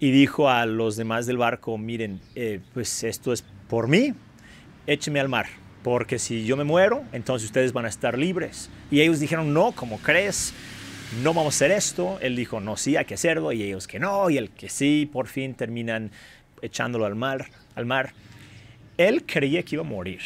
Y 0.00 0.10
dijo 0.10 0.48
a 0.48 0.64
los 0.64 0.96
demás 0.96 1.26
del 1.26 1.36
barco, 1.36 1.76
miren, 1.76 2.20
eh, 2.34 2.60
pues 2.72 3.04
esto 3.04 3.34
es 3.34 3.44
por 3.68 3.86
mí, 3.86 4.14
écheme 4.86 5.20
al 5.20 5.28
mar, 5.28 5.46
porque 5.82 6.18
si 6.18 6.44
yo 6.46 6.56
me 6.56 6.64
muero, 6.64 7.04
entonces 7.12 7.46
ustedes 7.46 7.74
van 7.74 7.84
a 7.84 7.88
estar 7.88 8.18
libres. 8.18 8.70
Y 8.90 9.02
ellos 9.02 9.20
dijeron, 9.20 9.52
no, 9.52 9.72
¿cómo 9.72 9.98
crees? 9.98 10.54
No 11.22 11.34
vamos 11.34 11.54
a 11.54 11.56
hacer 11.56 11.70
esto. 11.70 12.18
Él 12.20 12.34
dijo, 12.34 12.60
no, 12.60 12.76
sí, 12.76 12.96
hay 12.96 13.04
que 13.04 13.14
hacerlo. 13.14 13.52
Y 13.52 13.62
ellos 13.62 13.86
que 13.86 13.98
no, 13.98 14.30
y 14.30 14.38
el 14.38 14.50
que 14.50 14.70
sí, 14.70 15.08
por 15.10 15.26
fin 15.26 15.54
terminan 15.54 16.10
echándolo 16.62 17.04
al 17.04 17.14
mar. 17.14 17.50
Al 17.74 17.84
mar. 17.84 18.12
Él 18.96 19.24
creía 19.26 19.62
que 19.62 19.76
iba 19.76 19.84
a 19.84 19.86
morir. 19.86 20.20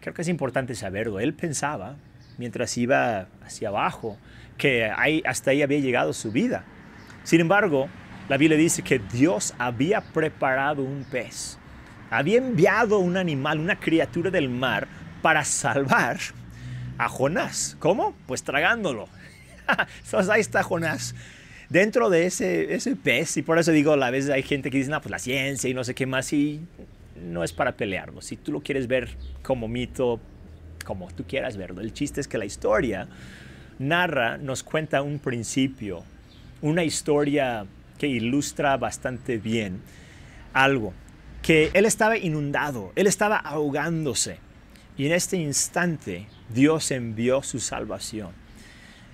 Creo 0.00 0.14
que 0.14 0.22
es 0.22 0.28
importante 0.28 0.74
saberlo. 0.74 1.20
Él 1.20 1.34
pensaba, 1.34 1.96
mientras 2.38 2.76
iba 2.78 3.28
hacia 3.44 3.68
abajo, 3.68 4.16
que 4.56 4.84
ahí, 4.84 5.22
hasta 5.26 5.50
ahí 5.50 5.62
había 5.62 5.78
llegado 5.80 6.12
su 6.12 6.32
vida. 6.32 6.64
Sin 7.24 7.40
embargo, 7.40 7.88
la 8.28 8.36
Biblia 8.36 8.58
dice 8.58 8.82
que 8.82 8.98
Dios 8.98 9.54
había 9.58 10.00
preparado 10.00 10.82
un 10.82 11.04
pez. 11.04 11.58
Había 12.10 12.38
enviado 12.38 12.98
un 12.98 13.16
animal, 13.16 13.58
una 13.58 13.78
criatura 13.78 14.30
del 14.30 14.48
mar, 14.48 14.86
para 15.22 15.44
salvar 15.44 16.18
a 16.98 17.08
Jonás. 17.08 17.76
¿Cómo? 17.78 18.14
Pues 18.26 18.42
tragándolo. 18.42 19.08
Entonces 20.04 20.30
ahí 20.30 20.40
está 20.40 20.62
Jonás 20.62 21.14
dentro 21.70 22.10
de 22.10 22.26
ese, 22.26 22.74
ese 22.74 22.96
pez. 22.96 23.36
Y 23.36 23.42
por 23.42 23.58
eso 23.58 23.72
digo, 23.72 23.92
a 23.92 24.10
vez 24.10 24.28
hay 24.28 24.42
gente 24.42 24.70
que 24.70 24.78
dice, 24.78 24.90
no, 24.90 25.00
pues 25.00 25.10
la 25.10 25.18
ciencia 25.18 25.70
y 25.70 25.74
no 25.74 25.84
sé 25.84 25.94
qué 25.94 26.06
más. 26.06 26.32
Y 26.32 26.60
no 27.22 27.44
es 27.44 27.52
para 27.52 27.72
pelearlo. 27.72 28.20
Si 28.20 28.36
tú 28.36 28.52
lo 28.52 28.60
quieres 28.60 28.86
ver 28.88 29.16
como 29.42 29.68
mito, 29.68 30.20
como 30.84 31.10
tú 31.12 31.24
quieras 31.24 31.56
verlo. 31.56 31.80
El 31.80 31.92
chiste 31.92 32.20
es 32.20 32.28
que 32.28 32.38
la 32.38 32.44
historia 32.44 33.08
narra, 33.78 34.36
nos 34.36 34.62
cuenta 34.62 35.02
un 35.02 35.18
principio, 35.18 36.04
una 36.60 36.84
historia 36.84 37.66
que 38.02 38.08
ilustra 38.08 38.76
bastante 38.78 39.38
bien 39.38 39.80
algo, 40.52 40.92
que 41.40 41.70
él 41.72 41.86
estaba 41.86 42.18
inundado, 42.18 42.90
él 42.96 43.06
estaba 43.06 43.36
ahogándose. 43.36 44.38
Y 44.96 45.06
en 45.06 45.12
este 45.12 45.36
instante 45.36 46.26
Dios 46.52 46.90
envió 46.90 47.44
su 47.44 47.60
salvación. 47.60 48.30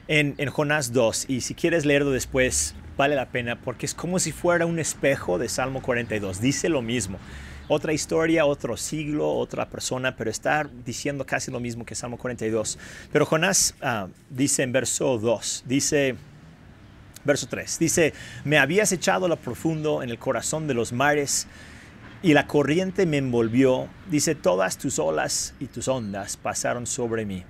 En, 0.07 0.37
en, 0.39 0.49
Jonás 0.49 0.95
2, 0.95 1.27
y 1.29 1.43
si 1.43 1.55
quieres 1.55 1.85
leerlo 1.85 2.13
después, 2.13 2.75
vale 2.97 3.15
la 3.15 3.27
pena 3.27 3.61
porque 3.61 3.85
es 3.85 3.93
como 3.93 4.19
si 4.19 4.33
fuera 4.33 4.65
un 4.65 4.79
espejo 4.79 5.37
de 5.37 5.51
Salmo 5.51 5.83
42. 5.83 6.41
Dice 6.41 6.71
lo 6.71 6.81
mismo 6.81 7.19
otra 7.69 7.93
historia, 7.93 8.47
otro 8.47 8.79
siglo, 8.79 9.31
otra 9.31 9.69
persona, 9.69 10.17
pero 10.17 10.31
está 10.31 10.69
diciendo 10.87 11.27
casi 11.27 11.51
lo 11.51 11.61
mismo 11.61 11.85
que 11.85 11.95
Salmo 11.95 12.17
42. 12.17 12.79
Pero 13.13 13.27
Jonás 13.27 13.75
ah, 13.83 14.09
dice 14.31 14.63
en 14.63 14.73
verso 14.73 15.19
2, 15.19 15.65
dice, 15.67 16.17
verso 17.29 17.47
3, 17.47 17.79
dice, 17.79 18.13
me 18.45 18.59
habías 18.59 18.91
echado 18.91 19.27
a 19.27 19.29
lo 19.29 19.37
profundo 19.37 20.03
en 20.03 20.11
el 20.11 20.19
corazón 20.19 20.67
de 20.67 20.75
los 20.75 20.93
mares 20.93 21.47
y 22.23 22.33
la 22.33 22.47
corriente 22.47 23.07
me 23.07 23.19
envolvió. 23.19 23.89
Dice, 24.11 24.35
todas 24.35 24.79
tus 24.79 24.99
olas 24.99 25.55
y 25.61 25.67
tus 25.67 25.87
ondas 25.87 26.37
pasaron 26.37 26.87
sobre 26.87 27.25
mí. 27.25 27.45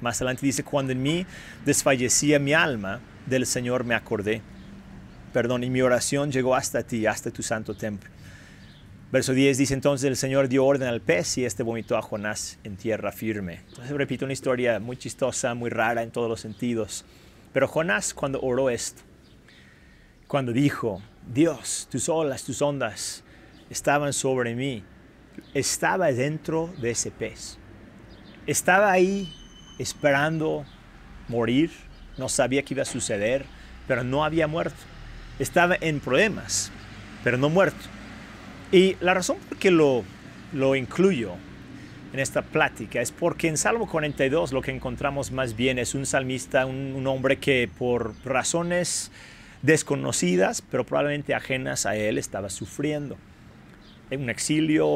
Más 0.00 0.20
adelante 0.20 0.46
dice, 0.46 0.62
cuando 0.62 0.92
en 0.92 1.02
mí 1.02 1.26
desfallecía 1.64 2.38
mi 2.38 2.52
alma, 2.52 3.00
del 3.26 3.46
Señor 3.46 3.84
me 3.84 3.94
acordé. 3.94 4.42
Perdón, 5.32 5.64
y 5.64 5.70
mi 5.70 5.80
oración 5.80 6.30
llegó 6.30 6.54
hasta 6.54 6.82
ti, 6.82 7.06
hasta 7.06 7.30
tu 7.30 7.42
santo 7.42 7.74
templo. 7.74 8.10
Verso 9.12 9.34
10 9.34 9.58
dice 9.58 9.74
entonces 9.74 10.08
el 10.08 10.16
Señor 10.16 10.48
dio 10.48 10.64
orden 10.64 10.88
al 10.88 11.02
pez 11.02 11.36
y 11.36 11.44
este 11.44 11.62
vomitó 11.62 11.98
a 11.98 12.02
Jonás 12.02 12.58
en 12.64 12.76
tierra 12.76 13.12
firme. 13.12 13.60
Entonces 13.68 13.92
repito 13.92 14.24
una 14.24 14.32
historia 14.32 14.80
muy 14.80 14.96
chistosa, 14.96 15.54
muy 15.54 15.68
rara 15.68 16.02
en 16.02 16.10
todos 16.10 16.30
los 16.30 16.40
sentidos. 16.40 17.04
Pero 17.52 17.68
Jonás 17.68 18.14
cuando 18.14 18.40
oró 18.40 18.70
esto, 18.70 19.02
cuando 20.32 20.54
dijo, 20.54 21.02
Dios, 21.30 21.86
tus 21.90 22.08
olas, 22.08 22.42
tus 22.42 22.62
ondas 22.62 23.22
estaban 23.68 24.14
sobre 24.14 24.54
mí, 24.54 24.82
estaba 25.52 26.10
dentro 26.10 26.72
de 26.80 26.92
ese 26.92 27.10
pez. 27.10 27.58
Estaba 28.46 28.90
ahí 28.90 29.30
esperando 29.78 30.64
morir, 31.28 31.70
no 32.16 32.30
sabía 32.30 32.62
qué 32.62 32.72
iba 32.72 32.80
a 32.80 32.86
suceder, 32.86 33.44
pero 33.86 34.04
no 34.04 34.24
había 34.24 34.46
muerto. 34.46 34.78
Estaba 35.38 35.76
en 35.78 36.00
problemas, 36.00 36.72
pero 37.22 37.36
no 37.36 37.50
muerto. 37.50 37.84
Y 38.72 38.96
la 39.02 39.12
razón 39.12 39.36
por 39.50 39.58
que 39.58 39.70
lo, 39.70 40.02
lo 40.54 40.76
incluyo 40.76 41.32
en 42.12 42.20
esta 42.20 42.42
plática 42.42 43.00
es 43.00 43.10
porque 43.10 43.48
en 43.48 43.56
Salmo 43.56 43.88
42 43.88 44.52
lo 44.52 44.60
que 44.60 44.70
encontramos 44.70 45.32
más 45.32 45.56
bien 45.56 45.78
es 45.78 45.94
un 45.94 46.06
salmista, 46.06 46.66
un, 46.66 47.06
hombre 47.06 47.38
que 47.38 47.70
por 47.78 48.14
razones 48.24 49.10
desconocidas, 49.62 50.62
pero 50.62 50.84
probablemente 50.84 51.34
ajenas 51.34 51.86
a 51.86 51.96
él, 51.96 52.18
estaba 52.18 52.50
sufriendo. 52.50 53.16
Un 54.10 54.28
exilio, 54.28 54.86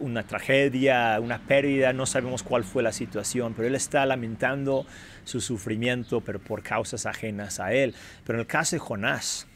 una 0.00 0.24
tragedia, 0.24 1.20
una 1.20 1.38
pérdida, 1.46 1.92
no 1.92 2.04
sabemos 2.04 2.42
cuál 2.42 2.64
fue 2.64 2.82
la 2.82 2.90
situación, 2.90 3.54
pero 3.54 3.68
él 3.68 3.76
está 3.76 4.04
lamentando 4.06 4.86
su 5.24 5.40
sufrimiento, 5.40 6.20
pero 6.20 6.40
por 6.40 6.64
causas 6.64 7.06
ajenas 7.06 7.60
a 7.60 7.72
él. 7.72 7.94
Pero 8.24 8.38
en 8.38 8.40
el 8.40 8.46
caso 8.48 8.74
de 8.74 8.80
Jonás, 8.80 9.46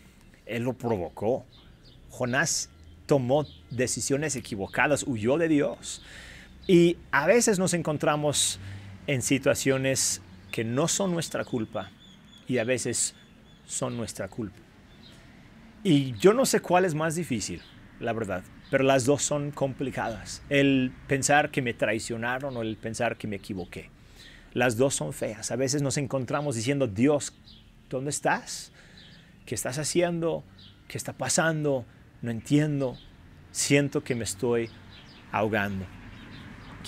él 0.47 0.62
lo 0.62 0.75
provocó. 0.75 1.45
Jonás 2.09 2.71
tomó 3.07 3.47
decisiones 3.71 4.37
equivocadas, 4.37 5.02
huyó 5.05 5.38
de 5.38 5.49
Dios. 5.49 6.02
Y 6.69 6.97
a 7.11 7.26
veces 7.26 7.59
nos 7.59 7.75
encontramos 7.75 8.61
en 9.09 9.23
situaciones 9.23 10.23
que 10.52 10.62
no 10.62 10.87
son 10.87 11.12
nuestra 11.12 11.45
culpa 11.45 11.90
y 12.47 12.59
a 12.59 12.64
veces 12.64 13.17
son 13.71 13.97
nuestra 13.97 14.29
culpa. 14.29 14.59
Y 15.83 16.12
yo 16.19 16.35
no 16.35 16.45
sé 16.45 16.61
cuál 16.61 16.85
es 16.85 16.95
más 16.95 17.15
difícil, 17.15 17.62
la 18.00 18.12
verdad, 18.12 18.43
pero 18.71 18.85
las 18.85 19.05
dos 19.05 19.23
son 19.23 19.50
complicadas. 19.50 20.43
El 20.50 20.93
pensar 21.07 21.50
que 21.50 21.62
me 21.62 21.75
traicionaron 21.75 22.57
o 22.57 22.62
el 22.62 22.77
pensar 22.77 23.17
que 23.17 23.27
me 23.27 23.37
equivoqué. 23.37 23.91
Las 24.53 24.77
dos 24.77 24.95
son 24.95 25.12
feas. 25.12 25.50
A 25.50 25.57
veces 25.57 25.81
nos 25.81 25.97
encontramos 25.97 26.57
diciendo, 26.57 26.87
Dios, 26.87 27.33
¿dónde 27.89 28.11
estás? 28.11 28.73
¿Qué 29.47 29.55
estás 29.55 29.79
haciendo? 29.79 30.45
¿Qué 30.89 30.99
está 30.99 31.12
pasando? 31.12 31.87
no 32.23 32.31
entiendo, 32.31 32.99
siento 33.50 34.05
que 34.05 34.15
me 34.15 34.25
estoy 34.25 34.69
ahogando. 35.33 35.87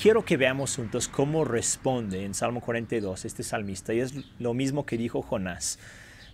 Quiero 0.00 0.24
que 0.24 0.36
veamos 0.36 0.76
juntos 0.76 1.08
cómo 1.08 1.44
responde 1.44 2.24
en 2.24 2.34
Salmo 2.34 2.60
42 2.60 3.24
este 3.24 3.42
salmista, 3.42 3.92
y 3.94 4.00
es 4.00 4.14
lo 4.38 4.54
mismo 4.54 4.86
que 4.86 4.96
dijo 4.96 5.22
Jonás. 5.22 5.78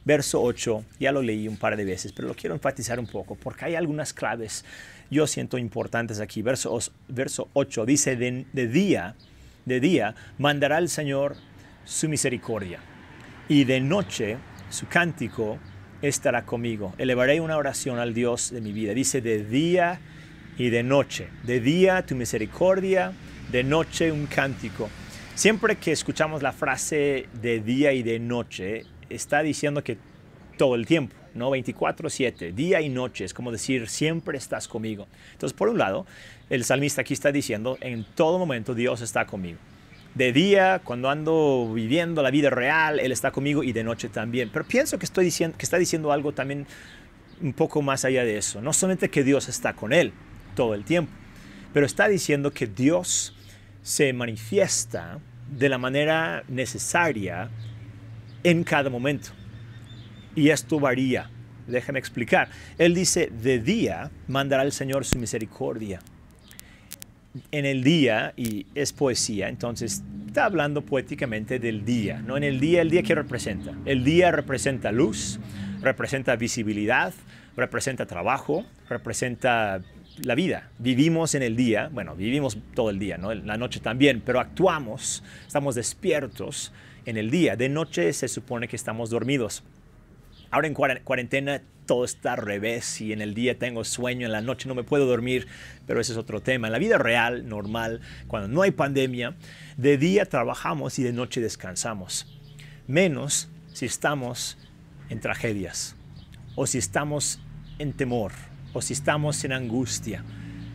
Verso 0.09 0.41
8, 0.41 0.87
ya 0.99 1.13
lo 1.13 1.21
leí 1.21 1.47
un 1.49 1.59
par 1.59 1.77
de 1.77 1.85
veces, 1.85 2.15
pero 2.15 2.29
lo 2.29 2.35
quiero 2.35 2.55
enfatizar 2.55 2.99
un 2.99 3.07
poco, 3.07 3.35
porque 3.35 3.67
hay 3.67 3.75
algunas 3.75 4.15
claves 4.15 4.65
yo 5.11 5.27
siento 5.27 5.59
importantes 5.59 6.19
aquí. 6.19 6.41
Verso, 6.41 6.79
verso 7.09 7.51
8 7.53 7.85
dice, 7.85 8.17
de, 8.17 8.47
de 8.51 8.69
día, 8.69 9.17
de 9.67 9.81
día 9.81 10.15
mandará 10.39 10.79
el 10.79 10.89
Señor 10.89 11.37
su 11.85 12.09
misericordia, 12.09 12.81
y 13.51 13.65
de 13.65 13.83
noche 13.83 14.39
su 14.71 14.87
cántico 14.87 15.59
estará 16.01 16.47
conmigo. 16.47 16.95
Elevaré 16.97 17.43
una 17.43 17.59
oración 17.59 17.99
al 17.99 18.15
Dios 18.15 18.51
de 18.51 18.63
mi 18.63 18.73
vida. 18.73 18.95
Dice 18.95 19.21
de 19.21 19.45
día 19.45 20.01
y 20.57 20.71
de 20.71 20.85
noche. 20.85 21.29
De 21.43 21.61
día 21.61 22.07
tu 22.07 22.15
misericordia, 22.15 23.13
de 23.53 23.63
noche 23.63 24.11
un 24.11 24.25
cántico. 24.25 24.89
Siempre 25.35 25.77
que 25.77 25.93
escuchamos 25.93 26.43
la 26.43 26.53
frase 26.53 27.29
de 27.43 27.61
día 27.61 27.93
y 27.93 28.03
de 28.03 28.19
noche, 28.19 28.87
está 29.11 29.43
diciendo 29.43 29.83
que 29.85 29.99
todo 30.57 30.75
el 30.75 30.87
tiempo, 30.87 31.15
¿no? 31.35 31.51
24/7, 31.51 32.53
día 32.53 32.81
y 32.81 32.89
noche, 32.89 33.25
es 33.25 33.35
como 33.35 33.53
decir, 33.53 33.89
siempre 33.89 34.39
estás 34.39 34.69
conmigo. 34.69 35.07
Entonces, 35.33 35.57
por 35.57 35.69
un 35.69 35.79
lado, 35.79 36.07
el 36.51 36.65
salmista 36.65 37.03
aquí 37.03 37.15
está 37.15 37.33
diciendo, 37.33 37.79
en 37.81 38.05
todo 38.15 38.39
momento 38.39 38.75
Dios 38.75 39.01
está 39.01 39.27
conmigo 39.27 39.59
de 40.19 40.33
día, 40.33 40.81
cuando 40.83 41.11
ando 41.11 41.73
viviendo 41.73 42.23
la 42.23 42.31
vida 42.31 42.51
real, 42.51 42.99
Él 42.99 43.13
está 43.13 43.31
conmigo 43.31 43.63
y 43.63 43.73
de 43.73 43.85
noche 43.85 44.09
también. 44.09 44.51
Pero 44.53 44.67
pienso 44.67 44.99
que, 44.99 45.05
estoy 45.05 45.25
diciendo, 45.25 45.57
que 45.57 45.65
está 45.65 45.79
diciendo 45.79 46.11
algo 46.11 46.33
también 46.33 46.67
un 47.41 47.53
poco 47.53 47.83
más 47.83 48.05
allá 48.05 48.25
de 48.25 48.37
eso. 48.37 48.61
No 48.61 48.73
solamente 48.73 49.11
que 49.11 49.23
Dios 49.23 49.49
está 49.49 49.75
con 49.75 49.93
Él 49.93 50.13
todo 50.57 50.75
el 50.75 50.85
tiempo, 50.85 51.13
pero 51.73 51.87
está 51.87 52.09
diciendo 52.09 52.51
que 52.51 52.67
Dios 52.67 53.35
se 53.83 54.13
manifiesta 54.13 55.21
de 55.57 55.69
la 55.69 55.79
manera 55.79 56.43
necesaria 56.49 57.49
en 58.43 58.65
cada 58.65 58.91
momento. 58.91 59.31
Y 60.35 60.51
esto 60.51 60.79
varía. 60.79 61.31
Déjame 61.67 61.99
explicar. 61.99 62.49
Él 62.79 62.95
dice, 62.95 63.31
de 63.43 63.59
día 63.59 64.11
mandará 64.27 64.63
el 64.63 64.73
Señor 64.73 65.05
su 65.05 65.19
misericordia 65.19 66.01
en 67.53 67.67
el 67.67 67.85
día, 67.85 68.33
y 68.37 68.67
es 68.75 68.93
poesía, 68.93 69.49
entonces 69.49 70.03
está 70.27 70.47
hablando 70.47 70.83
poéticamente 70.83 71.59
del 71.59 71.85
día, 71.85 72.21
¿no? 72.21 72.37
En 72.37 72.45
el 72.45 72.59
día, 72.59 72.83
¿el 72.83 72.91
día 72.91 73.03
qué 73.03 73.15
representa? 73.15 73.75
El 73.85 74.05
día 74.05 74.31
representa 74.31 74.93
luz, 74.93 75.39
representa 75.81 76.37
visibilidad, 76.37 77.13
representa 77.57 78.07
trabajo, 78.07 78.65
representa 78.89 79.81
la 80.23 80.35
vida. 80.35 80.71
Vivimos 80.79 81.35
en 81.35 81.43
el 81.43 81.57
día, 81.57 81.91
bueno, 81.93 82.17
vivimos 82.17 82.59
todo 82.75 82.91
el 82.91 82.99
día, 82.99 83.19
¿no? 83.19 83.33
La 83.35 83.57
noche 83.57 83.81
también, 83.81 84.23
pero 84.25 84.41
actuamos, 84.41 85.23
estamos 85.47 85.75
despiertos 85.75 86.73
en 87.09 87.17
el 87.17 87.31
día. 87.31 87.57
De 87.57 87.71
noche 87.71 88.13
se 88.13 88.29
supone 88.29 88.69
que 88.69 88.77
estamos 88.77 89.09
dormidos. 89.09 89.65
Ahora 90.51 90.69
en 90.69 90.75
cuarentena 90.75 91.63
todo 91.87 92.05
está 92.05 92.35
al 92.35 92.43
revés 92.43 93.01
y 93.01 93.15
en 93.15 93.23
el 93.23 93.33
día 93.33 93.59
tengo 93.59 93.83
sueño, 93.83 94.27
en 94.27 94.33
la 94.33 94.43
noche 94.43 94.69
no 94.69 94.75
me 94.75 94.85
puedo 94.85 95.07
dormir, 95.07 95.47
pero 95.87 96.01
ese 96.03 96.13
es 96.13 96.19
otro 96.19 96.43
tema. 96.43 96.69
En 96.69 96.73
la 96.73 96.79
vida 96.79 96.99
real, 96.99 97.49
normal, 97.49 98.03
cuando 98.27 98.47
no 98.49 98.61
hay 98.61 98.73
pandemia, 98.73 99.37
de 99.79 99.97
día 99.97 100.27
trabajamos 100.27 100.99
y 100.99 101.03
de 101.03 101.15
noche 101.15 101.41
descansamos. 101.41 102.27
Menos 102.87 103.49
si 103.73 103.87
estamos 103.87 104.59
en 105.09 105.21
tragedias 105.21 105.97
o 106.57 106.67
si 106.67 106.77
estamos 106.77 107.41
en 107.79 107.95
temor 107.95 108.33
o 108.75 108.83
si 108.83 108.93
estamos 108.93 109.45
en 109.45 109.53
angustia. 109.53 110.25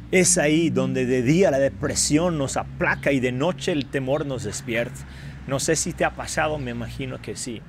Es 0.10 0.40
ahí 0.40 0.72
donde 0.72 1.06
de 1.06 1.22
día 1.22 1.52
la 1.52 1.60
depresión 1.60 2.40
nos 2.40 2.58
aplaca 2.58 3.12
y 3.12 3.20
de 3.20 3.32
noche 3.32 3.72
el 3.72 3.86
temor 3.86 4.26
nos 4.26 4.44
despierta. 4.44 5.06
No 5.48 5.60
sé 5.60 5.76
si 5.76 5.92
te 5.92 6.06
ha 6.06 6.12
pasado, 6.12 6.58
me 6.58 6.72
imagino 6.72 7.22
que 7.22 7.36
sí. 7.36 7.62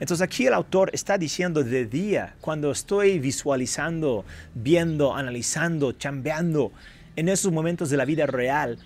Entonces 0.00 0.22
aquí 0.22 0.46
el 0.46 0.52
autor 0.52 0.90
está 0.92 1.16
diciendo 1.16 1.64
de 1.64 1.86
día, 1.86 2.34
cuando 2.40 2.70
estoy 2.70 3.18
visualizando, 3.18 4.24
viendo, 4.54 5.14
analizando, 5.14 5.92
chambeando 5.92 6.72
en 7.16 7.28
esos 7.28 7.52
momentos 7.52 7.88
de 7.88 7.96
la 7.96 8.04
vida 8.04 8.26
real, 8.26 8.78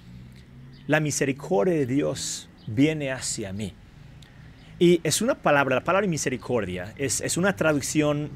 la 0.86 1.00
misericordia 1.00 1.74
de 1.74 1.86
Dios 1.86 2.48
viene 2.66 3.10
hacia 3.10 3.52
mí. 3.52 3.74
Y 4.78 5.00
es 5.02 5.22
una 5.22 5.34
palabra, 5.34 5.76
la 5.76 5.84
palabra 5.84 6.06
misericordia, 6.06 6.92
es, 6.98 7.20
es 7.22 7.36
una 7.36 7.56
traducción 7.56 8.30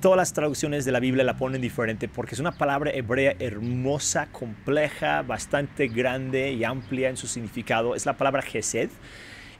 todas 0.00 0.16
las 0.16 0.32
traducciones 0.32 0.84
de 0.84 0.92
la 0.92 1.00
Biblia 1.00 1.24
la 1.24 1.36
ponen 1.36 1.60
diferente 1.62 2.08
porque 2.08 2.34
es 2.34 2.40
una 2.40 2.52
palabra 2.52 2.90
hebrea 2.92 3.34
hermosa, 3.38 4.26
compleja, 4.30 5.22
bastante 5.22 5.88
grande 5.88 6.52
y 6.52 6.64
amplia 6.64 7.08
en 7.08 7.16
su 7.16 7.26
significado. 7.26 7.94
Es 7.94 8.04
la 8.04 8.16
palabra 8.16 8.42
Gesed 8.42 8.90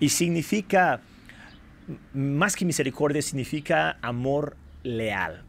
y 0.00 0.08
significa 0.10 1.00
más 2.12 2.56
que 2.56 2.64
misericordia, 2.64 3.22
significa 3.22 3.98
amor 4.02 4.56
leal 4.82 5.44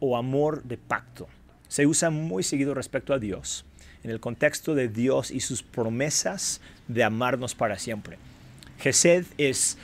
o 0.00 0.16
amor 0.16 0.62
de 0.64 0.76
pacto. 0.76 1.28
Se 1.68 1.86
usa 1.86 2.10
muy 2.10 2.42
seguido 2.42 2.74
respecto 2.74 3.14
a 3.14 3.18
Dios, 3.18 3.64
en 4.02 4.10
el 4.10 4.20
contexto 4.20 4.74
de 4.74 4.88
Dios 4.88 5.30
y 5.30 5.40
sus 5.40 5.62
promesas 5.62 6.60
de 6.88 7.04
amarnos 7.04 7.54
para 7.54 7.78
siempre. 7.78 8.18
Gesed 8.78 9.26
es 9.38 9.78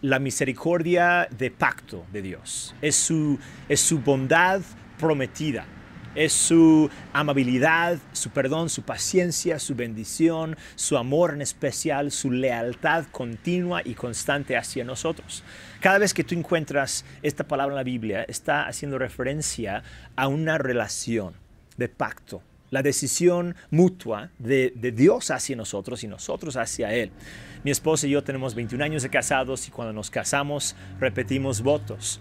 la 0.00 0.18
misericordia 0.18 1.28
de 1.36 1.50
pacto 1.50 2.04
de 2.12 2.22
Dios, 2.22 2.74
es 2.82 2.96
su, 2.96 3.38
es 3.68 3.80
su 3.80 4.00
bondad 4.00 4.62
prometida 4.98 5.66
es 6.14 6.32
su 6.32 6.90
amabilidad, 7.12 7.98
su 8.12 8.30
perdón, 8.30 8.68
su 8.68 8.82
paciencia, 8.82 9.58
su 9.58 9.74
bendición, 9.74 10.56
su 10.74 10.96
amor 10.96 11.32
en 11.32 11.42
especial, 11.42 12.10
su 12.10 12.30
lealtad 12.30 13.04
continua 13.10 13.82
y 13.84 13.94
constante 13.94 14.56
hacia 14.56 14.84
nosotros. 14.84 15.42
Cada 15.80 15.98
vez 15.98 16.14
que 16.14 16.24
tú 16.24 16.34
encuentras 16.34 17.04
esta 17.22 17.44
palabra 17.44 17.74
en 17.74 17.76
la 17.76 17.84
Biblia, 17.84 18.24
está 18.24 18.66
haciendo 18.66 18.98
referencia 18.98 19.82
a 20.16 20.28
una 20.28 20.58
relación 20.58 21.34
de 21.76 21.88
pacto, 21.88 22.42
la 22.70 22.82
decisión 22.82 23.54
mutua 23.70 24.30
de, 24.38 24.72
Dios 24.94 25.30
hacia 25.30 25.56
nosotros 25.56 26.04
y 26.04 26.08
nosotros 26.08 26.56
hacia 26.56 26.92
Él. 26.92 27.10
Mi 27.64 27.70
esposa 27.70 28.06
y 28.06 28.10
yo 28.10 28.22
tenemos 28.22 28.54
21 28.54 28.84
años 28.84 29.02
de 29.02 29.10
casados 29.10 29.68
y 29.68 29.70
cuando 29.70 29.92
nos 29.92 30.10
casamos 30.10 30.76
repetimos 31.00 31.62
votos 31.62 32.20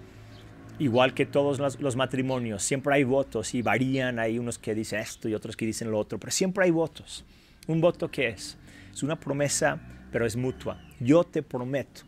igual 0.80 1.13
que 1.13 1.26
todos 1.26 1.60
los, 1.60 1.80
los, 1.80 1.96
matrimonios, 1.96 2.63
siempre 2.63 2.96
hay 2.96 3.04
votos 3.04 3.54
y 3.54 3.62
varían, 3.62 4.20
hay 4.20 4.40
unos 4.40 4.60
que 4.60 4.76
dicen 4.76 5.00
esto 5.00 5.28
y 5.28 5.34
otros 5.34 5.56
que 5.56 5.66
dicen 5.66 5.92
lo 5.92 6.00
otro, 6.00 6.20
pero 6.20 6.32
siempre 6.32 6.66
hay 6.66 6.72
votos. 6.72 7.26
¿Un 7.68 7.82
voto 7.82 8.10
qué 8.10 8.30
es? 8.30 8.58
Es 8.94 9.04
una 9.04 9.20
promesa, 9.20 9.80
pero 10.12 10.26
es 10.26 10.36
mutua. 10.36 10.82
Yo 11.00 11.24
te 11.24 11.44
prometo, 11.44 12.02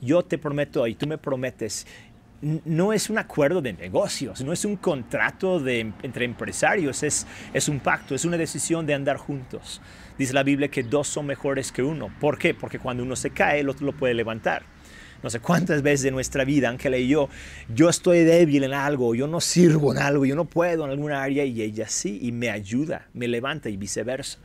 yo 0.00 0.22
te 0.24 0.38
prometo 0.38 0.86
y 0.86 0.94
tú 0.94 1.06
me 1.06 1.18
prometes. 1.18 1.86
No 2.40 2.92
es 2.92 3.10
un 3.10 3.18
acuerdo 3.18 3.60
de 3.60 3.72
negocios, 3.72 4.42
no 4.42 4.52
es 4.52 4.64
un 4.64 4.76
contrato 4.76 5.58
de, 5.58 5.80
entre 6.02 6.24
empresarios, 6.24 7.02
es, 7.02 7.26
es 7.52 7.68
un 7.68 7.80
pacto, 7.80 8.14
es 8.14 8.24
una 8.24 8.36
decisión 8.36 8.86
de 8.86 8.94
andar 8.94 9.16
juntos. 9.16 9.80
Dice 10.16 10.32
la 10.32 10.44
Biblia 10.44 10.68
que 10.68 10.84
dos 10.84 11.08
son 11.08 11.26
mejores 11.26 11.72
que 11.72 11.82
uno. 11.82 12.10
¿Por 12.20 12.38
qué? 12.38 12.54
Porque 12.54 12.78
cuando 12.78 13.02
uno 13.02 13.16
se 13.16 13.30
cae, 13.30 13.60
el 13.60 13.68
otro 13.68 13.86
lo 13.86 13.92
puede 13.92 14.14
levantar 14.14 14.62
no 15.22 15.30
sé 15.30 15.40
cuántas 15.40 15.82
veces 15.82 16.02
de 16.02 16.10
nuestra 16.10 16.44
vida, 16.44 16.68
Ángela 16.68 16.96
y 16.96 17.08
yo, 17.08 17.28
yo 17.74 17.88
estoy 17.88 18.20
débil 18.20 18.64
en 18.64 18.74
algo, 18.74 19.14
yo 19.14 19.26
no 19.26 19.40
sirvo 19.40 19.92
en 19.92 19.98
algo, 19.98 20.24
yo 20.24 20.36
no 20.36 20.44
puedo 20.44 20.84
en 20.84 20.90
alguna 20.90 21.22
área 21.22 21.44
y 21.44 21.62
ella 21.62 21.88
sí, 21.88 22.18
y 22.22 22.32
me 22.32 22.50
ayuda, 22.50 23.08
me 23.14 23.28
levanta 23.28 23.68
y 23.68 23.76
viceversa. 23.76 24.38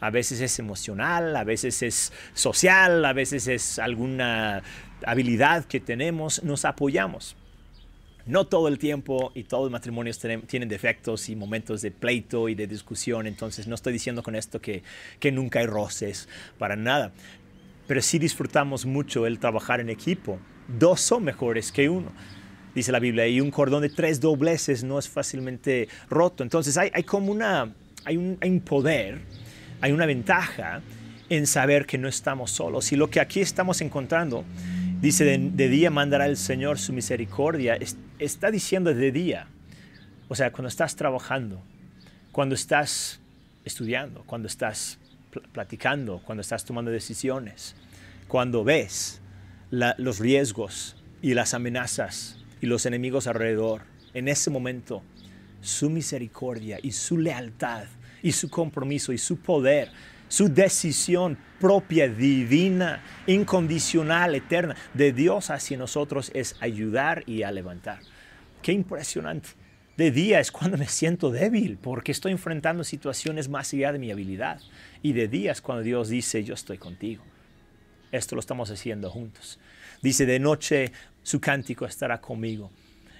A 0.00 0.08
veces 0.08 0.40
es 0.40 0.58
emocional, 0.58 1.36
a 1.36 1.44
veces 1.44 1.82
es 1.82 2.12
social, 2.32 3.04
a 3.04 3.12
veces 3.12 3.48
es 3.48 3.78
alguna 3.78 4.62
habilidad 5.04 5.66
que 5.66 5.78
tenemos, 5.78 6.42
nos 6.42 6.64
apoyamos. 6.64 7.36
No 8.24 8.46
todo 8.46 8.68
el 8.68 8.78
tiempo 8.78 9.32
y 9.34 9.44
todos 9.44 9.64
los 9.64 9.72
matrimonios 9.72 10.18
tienen 10.18 10.68
defectos 10.68 11.28
y 11.28 11.36
momentos 11.36 11.82
de 11.82 11.90
pleito 11.90 12.48
y 12.48 12.54
de 12.54 12.66
discusión, 12.66 13.26
entonces 13.26 13.66
no 13.66 13.74
estoy 13.74 13.92
diciendo 13.92 14.22
con 14.22 14.36
esto 14.36 14.60
que, 14.60 14.82
que 15.18 15.32
nunca 15.32 15.58
hay 15.58 15.66
roces, 15.66 16.28
para 16.58 16.76
nada 16.76 17.12
pero 17.90 18.02
sí 18.02 18.20
disfrutamos 18.20 18.86
mucho 18.86 19.26
el 19.26 19.40
trabajar 19.40 19.80
en 19.80 19.90
equipo. 19.90 20.38
Dos 20.68 21.00
son 21.00 21.24
mejores 21.24 21.72
que 21.72 21.88
uno, 21.88 22.12
dice 22.72 22.92
la 22.92 23.00
Biblia, 23.00 23.26
y 23.26 23.40
un 23.40 23.50
cordón 23.50 23.82
de 23.82 23.88
tres 23.88 24.20
dobleces 24.20 24.84
no 24.84 24.96
es 24.96 25.08
fácilmente 25.08 25.88
roto. 26.08 26.44
Entonces 26.44 26.78
hay, 26.78 27.02
como 27.02 27.32
una, 27.32 27.74
hay 28.04 28.16
un, 28.16 28.38
hay 28.40 28.48
un 28.48 28.60
poder, 28.60 29.22
hay 29.80 29.90
una 29.90 30.06
ventaja 30.06 30.82
en 31.28 31.48
saber 31.48 31.84
que 31.84 31.98
no 31.98 32.06
estamos 32.06 32.52
solos. 32.52 32.92
Y 32.92 32.96
lo 32.96 33.10
que 33.10 33.18
aquí 33.18 33.40
estamos 33.40 33.80
encontrando, 33.80 34.44
dice, 35.00 35.24
de, 35.24 35.68
día 35.68 35.90
mandará 35.90 36.26
el 36.26 36.36
Señor 36.36 36.78
su 36.78 36.92
misericordia, 36.92 37.76
está 38.20 38.52
diciendo 38.52 38.94
de 38.94 39.10
día. 39.10 39.48
O 40.28 40.36
sea, 40.36 40.52
cuando 40.52 40.68
estás 40.68 40.94
trabajando, 40.94 41.60
cuando 42.30 42.54
estás 42.54 43.18
estudiando, 43.64 44.22
cuando 44.26 44.46
estás 44.46 44.99
platicando, 45.52 46.20
cuando 46.24 46.42
estás 46.42 46.64
tomando 46.64 46.90
decisiones, 46.90 47.74
cuando 48.28 48.64
ves 48.64 49.20
los 49.70 50.18
riesgos 50.18 50.96
y 51.22 51.34
las 51.34 51.54
amenazas 51.54 52.38
y 52.60 52.66
los 52.66 52.86
enemigos 52.86 53.26
alrededor, 53.26 53.82
en 54.14 54.28
ese 54.28 54.50
momento 54.50 55.02
su 55.60 55.90
misericordia 55.90 56.78
y 56.82 56.92
su 56.92 57.18
lealtad 57.18 57.84
y 58.22 58.32
su 58.32 58.48
compromiso 58.48 59.12
y 59.12 59.18
su 59.18 59.38
poder, 59.38 59.90
su 60.28 60.48
decisión 60.48 61.36
propia, 61.58 62.08
divina, 62.08 63.02
incondicional, 63.26 64.34
eterna 64.34 64.76
de 64.94 65.12
Dios 65.12 65.50
hacia 65.50 65.76
nosotros 65.76 66.30
es 66.34 66.56
ayudar 66.60 67.24
y 67.26 67.42
a 67.42 67.52
levantar. 67.52 68.00
Qué 68.62 68.72
impresionante. 68.72 69.50
De 69.96 70.10
día 70.10 70.40
es 70.40 70.50
cuando 70.50 70.78
me 70.78 70.88
siento 70.88 71.30
débil 71.30 71.78
porque 71.80 72.12
estoy 72.12 72.32
enfrentando 72.32 72.84
situaciones 72.84 73.48
más 73.48 73.72
allá 73.74 73.92
de 73.92 73.98
mi 73.98 74.10
habilidad. 74.10 74.60
Y 75.02 75.12
de 75.12 75.28
día 75.28 75.52
es 75.52 75.60
cuando 75.60 75.82
Dios 75.82 76.08
dice, 76.08 76.44
yo 76.44 76.54
estoy 76.54 76.78
contigo. 76.78 77.22
Esto 78.12 78.34
lo 78.34 78.40
estamos 78.40 78.70
haciendo 78.70 79.10
juntos. 79.10 79.58
Dice, 80.02 80.26
de 80.26 80.38
noche 80.38 80.92
su 81.22 81.40
cántico 81.40 81.86
estará 81.86 82.20
conmigo. 82.20 82.70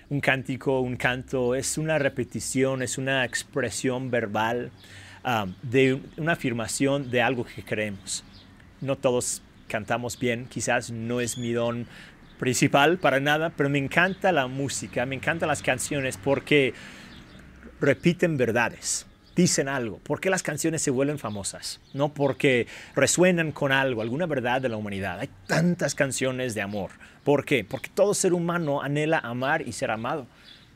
Un 0.08 0.20
cántico, 0.20 0.80
un 0.80 0.96
canto 0.96 1.54
es 1.54 1.78
una 1.78 1.98
repetición, 1.98 2.82
es 2.82 2.98
una 2.98 3.24
expresión 3.24 4.10
verbal 4.10 4.72
um, 5.24 5.54
de 5.62 6.00
una 6.16 6.32
afirmación 6.32 7.10
de 7.10 7.22
algo 7.22 7.44
que 7.44 7.62
creemos. 7.62 8.24
No 8.80 8.96
todos 8.96 9.42
cantamos 9.68 10.18
bien, 10.18 10.46
quizás 10.46 10.90
no 10.90 11.20
es 11.20 11.38
mi 11.38 11.52
don 11.52 11.86
principal 12.40 12.98
para 12.98 13.20
nada, 13.20 13.50
pero 13.50 13.68
me 13.68 13.78
encanta 13.78 14.32
la 14.32 14.48
música, 14.48 15.06
me 15.06 15.14
encantan 15.14 15.48
las 15.48 15.62
canciones 15.62 16.16
porque 16.16 16.74
repiten 17.80 18.36
verdades, 18.36 19.06
dicen 19.36 19.68
algo. 19.68 19.98
¿Por 19.98 20.20
qué 20.20 20.30
las 20.30 20.42
canciones 20.42 20.82
se 20.82 20.90
vuelven 20.90 21.18
famosas? 21.18 21.80
No 21.92 22.12
porque 22.12 22.66
resuenan 22.94 23.52
con 23.52 23.72
algo, 23.72 24.02
alguna 24.02 24.26
verdad 24.26 24.60
de 24.60 24.68
la 24.68 24.76
humanidad. 24.76 25.20
Hay 25.20 25.30
tantas 25.46 25.94
canciones 25.94 26.54
de 26.54 26.62
amor. 26.62 26.90
¿Por 27.24 27.44
qué? 27.44 27.64
Porque 27.64 27.90
todo 27.92 28.14
ser 28.14 28.32
humano 28.32 28.82
anhela 28.82 29.18
amar 29.18 29.62
y 29.66 29.72
ser 29.72 29.90
amado. 29.90 30.26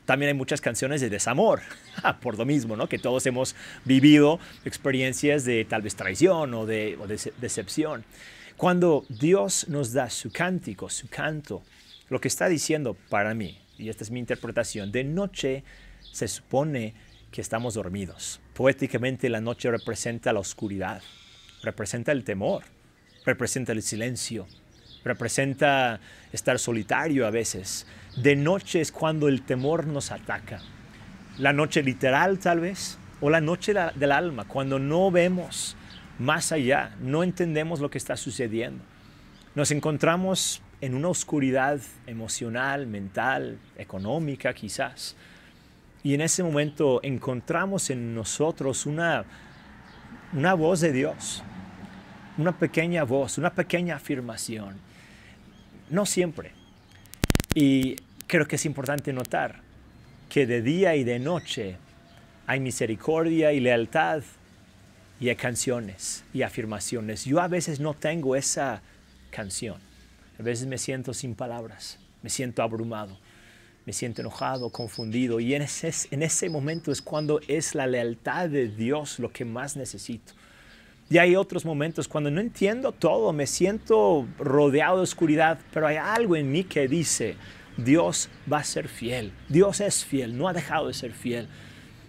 También 0.05 0.29
hay 0.29 0.33
muchas 0.35 0.61
canciones 0.61 1.01
de 1.01 1.09
desamor, 1.09 1.61
por 2.21 2.37
lo 2.37 2.45
mismo, 2.45 2.75
¿no? 2.75 2.87
Que 2.87 2.99
todos 2.99 3.25
hemos 3.25 3.55
vivido 3.85 4.39
experiencias 4.63 5.45
de 5.45 5.65
tal 5.65 5.81
vez 5.81 5.95
traición 5.95 6.53
o 6.53 6.65
de, 6.65 6.97
o 7.01 7.07
de 7.07 7.19
decepción. 7.41 8.05
Cuando 8.55 9.03
Dios 9.09 9.67
nos 9.67 9.93
da 9.93 10.09
su 10.09 10.31
cántico, 10.31 10.89
su 10.89 11.09
canto, 11.09 11.63
lo 12.09 12.21
que 12.21 12.27
está 12.27 12.47
diciendo 12.47 12.95
para 13.09 13.33
mí, 13.33 13.57
y 13.77 13.89
esta 13.89 14.03
es 14.03 14.11
mi 14.11 14.19
interpretación, 14.19 14.91
de 14.91 15.03
noche 15.03 15.63
se 16.11 16.27
supone 16.27 16.93
que 17.35 17.41
estamos 17.41 17.73
dormidos. 17.73 18.39
Poéticamente 18.53 19.27
la 19.27 19.41
noche 19.41 19.69
representa 19.69 20.31
la 20.31 20.39
oscuridad, 20.39 21.01
representa 21.63 22.13
el 22.13 22.23
temor, 22.23 22.63
representa 23.25 23.73
el 23.73 23.81
silencio, 23.81 24.47
representa 25.03 25.99
estar 26.31 26.57
solitario 26.59 27.27
a 27.27 27.31
veces. 27.31 27.87
De 28.15 28.37
noche 28.37 28.79
es 28.79 28.93
cuando 28.93 29.27
el 29.27 29.41
temor 29.41 29.85
nos 29.85 30.11
ataca. 30.11 30.61
La 31.37 31.51
noche 31.51 31.83
literal 31.83 32.39
tal 32.39 32.61
vez, 32.61 32.97
o 33.19 33.29
la 33.29 33.41
noche 33.41 33.73
del 33.95 34.13
alma, 34.13 34.45
cuando 34.47 34.79
no 34.79 35.11
vemos 35.11 35.75
más 36.17 36.53
allá, 36.53 36.95
no 37.01 37.21
entendemos 37.21 37.81
lo 37.81 37.89
que 37.89 37.97
está 37.97 38.15
sucediendo. 38.15 38.81
Nos 39.55 39.71
encontramos 39.71 40.61
en 40.79 40.95
una 40.95 41.09
oscuridad 41.09 41.81
emocional, 42.07 42.87
mental, 42.87 43.59
económica 43.77 44.53
quizás. 44.53 45.17
Y 46.05 46.13
en 46.13 46.21
ese 46.21 46.43
momento 46.43 46.99
encontramos 47.01 47.89
en 47.89 48.13
nosotros 48.13 48.85
una, 48.85 49.25
una 50.33 50.53
voz 50.53 50.81
de 50.81 50.91
Dios, 50.91 51.41
una 52.37 52.51
pequeña 52.51 53.03
voz, 53.03 53.39
una 53.39 53.55
pequeña 53.55 53.95
afirmación. 53.95 54.75
No 55.89 56.05
siempre. 56.05 56.51
Y 57.55 57.95
creo 58.27 58.47
que 58.47 58.57
es 58.57 58.67
importante 58.67 59.13
notar 59.13 59.61
que 60.29 60.45
de 60.45 60.61
día 60.61 60.95
y 60.95 61.03
de 61.03 61.17
noche 61.17 61.77
hay 62.45 62.59
misericordia 62.59 63.51
y 63.51 63.59
lealtad 63.59 64.21
y 65.19 65.29
hay 65.29 65.35
canciones 65.35 66.23
y 66.35 66.43
afirmaciones. 66.43 67.25
Yo 67.25 67.41
a 67.41 67.47
veces 67.47 67.79
no 67.79 67.95
tengo 67.95 68.35
esa 68.35 68.83
canción. 69.31 69.77
A 70.39 70.43
veces 70.43 70.67
me 70.67 70.77
siento 70.77 71.15
sin 71.15 71.33
palabras, 71.33 71.97
me 72.21 72.29
siento 72.29 72.61
abrumado, 72.61 73.17
me 73.85 73.93
siento 73.93 74.21
enojado, 74.21 74.69
confundido. 74.69 75.39
Y 75.39 75.53
en 75.53 75.61
ese, 75.61 75.91
en 76.11 76.23
ese 76.23 76.49
momento 76.49 76.91
es 76.91 77.01
cuando 77.01 77.39
es 77.47 77.75
la 77.75 77.87
lealtad 77.87 78.49
de 78.49 78.67
Dios 78.67 79.19
lo 79.19 79.31
que 79.31 79.45
más 79.45 79.75
necesito. 79.75 80.33
Y 81.09 81.19
hay 81.19 81.35
otros 81.35 81.65
momentos 81.65 82.07
cuando 82.07 82.31
no 82.31 82.41
entiendo 82.41 82.91
todo, 82.91 83.31
me 83.31 83.45
siento 83.45 84.27
rodeado 84.39 84.97
de 84.97 85.03
oscuridad, 85.03 85.59
pero 85.71 85.85
hay 85.85 85.97
algo 85.97 86.35
en 86.35 86.51
mí 86.51 86.63
que 86.63 86.87
dice, 86.87 87.35
Dios 87.77 88.29
va 88.51 88.59
a 88.59 88.63
ser 88.63 88.87
fiel, 88.87 89.31
Dios 89.47 89.81
es 89.81 90.03
fiel, 90.03 90.35
no 90.35 90.47
ha 90.47 90.53
dejado 90.53 90.87
de 90.87 90.95
ser 90.95 91.11
fiel. 91.11 91.47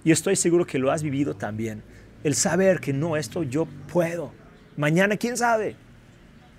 Y 0.03 0.13
estoy 0.13 0.37
seguro 0.37 0.67
que 0.67 0.79
lo 0.79 0.91
has 0.91 1.03
vivido 1.03 1.35
también 1.35 1.83
el 2.27 2.35
saber 2.35 2.81
que 2.81 2.93
no, 2.93 3.17
esto 3.17 3.45
yo 3.45 3.67
puedo. 3.93 4.33
Mañana, 4.77 5.17
quién 5.17 5.37
sabe, 5.37 5.77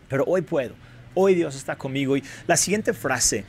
pero 0.08 0.24
hoy 0.26 0.42
puedo. 0.42 0.74
Hoy 1.14 1.36
Dios 1.36 1.58
está 1.58 1.76
conmigo. 1.76 2.16
Y 2.16 2.24
la 2.48 2.56
siguiente 2.56 2.94
frase, 2.94 3.44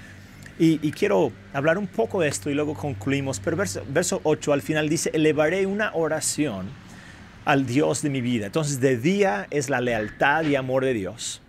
y, 0.59 0.91
quiero 0.93 1.33
hablar 1.53 1.79
un 1.79 1.87
poco 1.87 2.21
de 2.21 2.29
esto 2.29 2.51
y 2.51 2.55
luego 2.55 2.75
concluimos, 2.75 3.41
pero 3.41 3.57
verso, 3.57 3.83
verso 3.89 4.21
8 4.25 4.53
al 4.53 4.63
final 4.63 4.89
dice, 4.89 5.11
elevaré 5.15 5.67
una 5.67 5.93
oración 5.95 6.67
al 7.45 7.65
Dios 7.65 8.03
de 8.03 8.11
mi 8.11 8.21
vida. 8.21 8.47
Entonces, 8.47 8.81
de 8.81 8.97
día 8.97 9.47
es 9.51 9.71
la 9.71 9.81
lealtad 9.81 10.45
y 10.45 10.57
amor 10.57 10.85
de 10.85 10.95
Dios. 10.95 11.41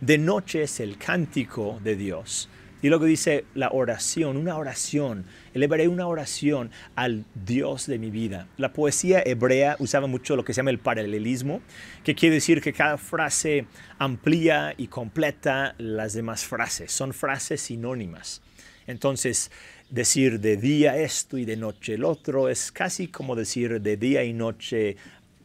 De 0.00 0.18
noche 0.18 0.62
es 0.62 0.80
el 0.80 0.98
cántico 0.98 1.80
de 1.82 1.96
Dios. 1.96 2.48
Y 2.80 2.90
luego 2.90 3.06
dice 3.06 3.44
la 3.54 3.70
oración, 3.70 4.36
una 4.36 4.56
oración. 4.56 5.24
Elevaré 5.52 5.88
una 5.88 6.06
oración 6.06 6.70
al 6.94 7.24
Dios 7.34 7.86
de 7.86 7.98
mi 7.98 8.10
vida. 8.10 8.46
La 8.56 8.72
poesía 8.72 9.20
hebrea 9.24 9.74
usaba 9.80 10.06
mucho 10.06 10.36
lo 10.36 10.44
que 10.44 10.54
se 10.54 10.58
llama 10.58 10.70
el 10.70 10.78
paralelismo, 10.78 11.60
que 12.04 12.14
quiere 12.14 12.36
decir 12.36 12.60
que 12.60 12.72
cada 12.72 12.96
frase 12.96 13.66
amplía 13.98 14.74
y 14.76 14.86
completa 14.86 15.74
las 15.78 16.12
demás 16.12 16.44
frases. 16.44 16.92
Son 16.92 17.12
frases 17.12 17.62
sinónimas. 17.62 18.42
Entonces, 18.88 19.52
decir 19.88 20.40
de 20.40 20.56
día 20.56 20.96
esto 20.96 21.38
y 21.38 21.44
de 21.44 21.56
noche 21.56 21.94
el 21.94 22.02
otro 22.02 22.48
es 22.48 22.72
casi 22.72 23.06
como 23.06 23.36
decir 23.36 23.80
de 23.80 23.96
día 23.96 24.24
y 24.24 24.32
noche 24.32 24.96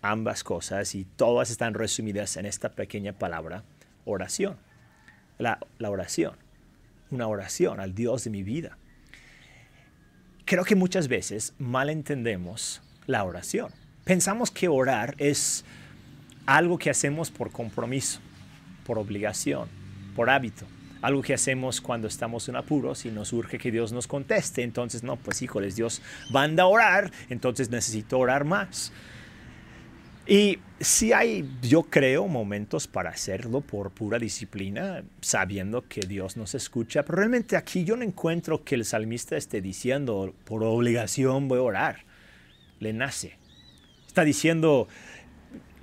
ambas 0.01 0.43
cosas 0.43 0.95
y 0.95 1.05
todas 1.05 1.51
están 1.51 1.75
resumidas 1.75 2.37
en 2.37 2.47
esta 2.47 2.69
pequeña 2.69 3.13
palabra, 3.13 3.63
oración. 4.05 4.57
la 5.37 5.59
oración 5.79 6.43
una 7.13 7.27
oración 7.27 7.79
al 7.79 7.93
Dios 7.93 8.25
de 8.25 8.31
mi 8.31 8.43
vida. 8.43 8.77
creo 10.45 10.65
que 10.65 10.75
muchas 10.75 11.07
veces 11.07 11.53
malentendemos 11.57 12.81
la 13.07 13.23
oración. 13.23 13.71
Pensamos 14.03 14.51
que 14.51 14.67
orar 14.67 15.15
es 15.17 15.63
algo 16.45 16.77
que 16.77 16.89
hacemos 16.89 17.31
por 17.31 17.51
compromiso, 17.51 18.19
por 18.85 18.97
obligación, 18.97 19.69
por 20.15 20.29
hábito. 20.29 20.65
Algo 21.03 21.21
que 21.21 21.33
hacemos 21.33 21.81
cuando 21.81 22.07
estamos 22.07 22.47
en 22.47 22.55
apuros 22.55 23.05
y 23.05 23.11
nos 23.11 23.33
urge 23.33 23.59
que 23.59 23.71
Dios 23.71 23.91
nos 23.91 24.07
conteste. 24.07 24.63
Entonces, 24.63 25.03
no, 25.03 25.17
pues 25.17 25.41
híjoles, 25.41 25.75
Dios 25.75 26.01
manda 26.31 26.63
a 26.63 26.67
orar, 26.67 27.11
entonces 27.29 27.69
necesito 27.69 28.17
orar 28.17 28.45
más. 28.45 28.93
Y 30.25 30.59
sí 30.79 31.11
hay, 31.11 31.45
yo 31.61 31.83
creo, 31.83 32.29
momentos 32.29 32.87
para 32.87 33.09
hacerlo 33.09 33.59
por 33.59 33.91
pura 33.91 34.17
disciplina, 34.17 35.03
sabiendo 35.19 35.81
que 35.89 35.99
Dios 36.07 36.37
nos 36.37 36.55
escucha, 36.55 37.03
pero 37.03 37.17
realmente 37.17 37.57
aquí 37.57 37.83
yo 37.83 37.97
no 37.97 38.03
encuentro 38.03 38.63
que 38.63 38.75
el 38.75 38.85
salmista 38.85 39.35
esté 39.35 39.59
diciendo, 39.59 40.33
por 40.45 40.63
obligación 40.63 41.49
voy 41.49 41.59
a 41.59 41.63
orar. 41.63 42.05
Le 42.79 42.93
nace. 42.93 43.37
Está 44.07 44.23
diciendo, 44.23 44.87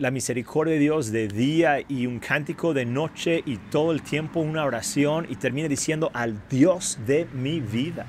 la 0.01 0.11
misericordia 0.11 0.75
de 0.75 0.81
Dios 0.81 1.13
de 1.13 1.29
día 1.29 1.85
y 1.87 2.07
un 2.07 2.21
cántico 2.21 2.73
de 2.73 2.87
noche 2.87 3.43
y 3.45 3.59
todo 3.59 3.93
el 3.93 4.01
tiempo 4.01 4.41
una 4.41 4.65
oración 4.65 5.27
y 5.29 5.37
termina 5.37 5.69
diciendo 5.69 6.11
al 6.15 6.49
Dios 6.49 6.99
de 7.07 7.27
mi 7.35 7.61
vida, 7.61 8.07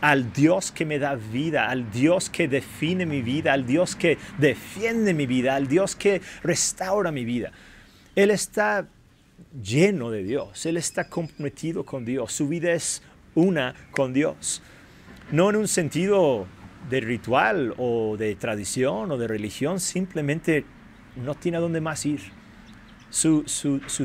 al 0.00 0.32
Dios 0.32 0.70
que 0.70 0.84
me 0.84 1.00
da 1.00 1.16
vida, 1.16 1.68
al 1.68 1.90
Dios 1.90 2.30
que 2.30 2.46
define 2.46 3.06
mi 3.06 3.22
vida, 3.22 3.52
al 3.54 3.66
Dios 3.66 3.96
que 3.96 4.18
defiende 4.38 5.14
mi 5.14 5.26
vida, 5.26 5.56
al 5.56 5.66
Dios 5.66 5.96
que 5.96 6.22
restaura 6.44 7.10
mi 7.10 7.24
vida. 7.24 7.50
Él 8.14 8.30
está 8.30 8.86
lleno 9.60 10.12
de 10.12 10.22
Dios, 10.22 10.64
Él 10.64 10.76
está 10.76 11.08
comprometido 11.08 11.84
con 11.84 12.04
Dios, 12.04 12.32
su 12.32 12.46
vida 12.46 12.70
es 12.70 13.02
una 13.34 13.74
con 13.90 14.12
Dios, 14.12 14.62
no 15.32 15.50
en 15.50 15.56
un 15.56 15.66
sentido 15.66 16.46
de 16.88 17.00
ritual 17.00 17.74
o 17.78 18.16
de 18.16 18.36
tradición 18.36 19.10
o 19.10 19.18
de 19.18 19.26
religión, 19.26 19.80
simplemente 19.80 20.64
no 21.16 21.34
tiene 21.34 21.58
a 21.58 21.60
dónde 21.60 21.80
más 21.80 22.04
ir. 22.06 22.20
Su, 23.10 23.44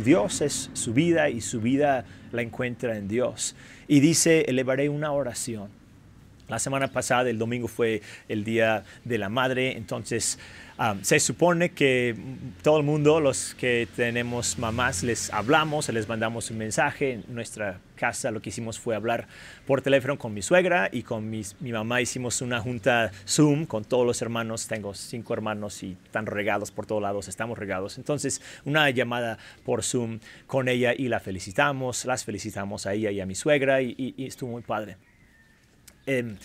Dios 0.04 0.41
es 0.41 0.70
su 0.74 0.93
vida 0.93 1.30
y 1.30 1.41
su 1.41 1.62
vida 1.62 2.06
la 2.32 2.41
encuentra 2.41 2.98
en 2.98 3.08
Dios. 3.08 3.56
Y 3.88 4.02
dice, 4.02 4.41
elevaré 4.48 4.89
una 4.89 5.12
oración. 5.12 5.70
La 6.48 6.60
semana 6.60 6.88
pasada, 6.88 7.30
el 7.30 7.38
domingo 7.38 7.68
fue 7.68 8.02
el 8.30 8.44
Día 8.44 8.84
de 9.04 9.18
la 9.18 9.30
Madre, 9.30 9.78
entonces 9.78 10.40
se 11.02 11.20
supone 11.20 11.72
que 11.72 12.16
todo 12.62 12.78
el 12.78 12.84
mundo, 12.84 13.20
los 13.20 13.56
que 13.56 13.88
tenemos 13.96 14.60
mamás, 14.60 15.02
les 15.02 15.34
hablamos, 15.34 15.90
les 15.90 16.08
mandamos 16.08 16.52
un 16.52 16.60
mensaje. 16.60 17.14
En 17.14 17.24
nuestra 17.30 17.80
casa 17.96 18.30
lo 18.30 18.42
que 18.42 18.50
hicimos 18.50 18.80
fue 18.80 18.96
hablar 18.96 19.28
por 19.66 19.82
teléfono 19.82 20.20
con 20.20 20.36
mi 20.36 20.44
suegra 20.44 20.88
y 20.92 21.02
con 21.02 21.30
mi 21.30 21.44
mamá 21.60 22.00
hicimos 22.00 22.42
una 22.42 22.62
junta 22.62 23.12
Zoom 23.28 23.66
con 23.66 23.86
todos 23.86 24.06
los 24.06 24.22
hermanos. 24.22 24.68
Tengo 24.68 24.94
cinco 24.94 25.34
hermanos 25.34 25.82
y 25.82 25.98
están 26.06 26.28
regados 26.28 26.70
por 26.70 26.86
todos 26.86 27.02
lados, 27.02 27.28
estamos 27.28 27.58
regados. 27.58 27.98
Entonces, 27.98 28.42
una 28.64 28.88
llamada 28.92 29.40
por 29.66 29.84
Zoom 29.84 30.20
con 30.46 30.68
ella 30.68 30.94
y 30.96 31.08
la 31.08 31.20
felicitamos, 31.20 32.06
las 32.06 32.24
felicitamos 32.24 32.86
a 32.86 32.94
ella 32.94 33.10
y 33.10 33.20
a 33.20 33.26
mi 33.26 33.34
suegra 33.34 33.82
y, 33.82 34.14
estuvo 34.20 34.52
muy 34.52 34.62
padre. 34.62 34.98
Em, 36.08 36.38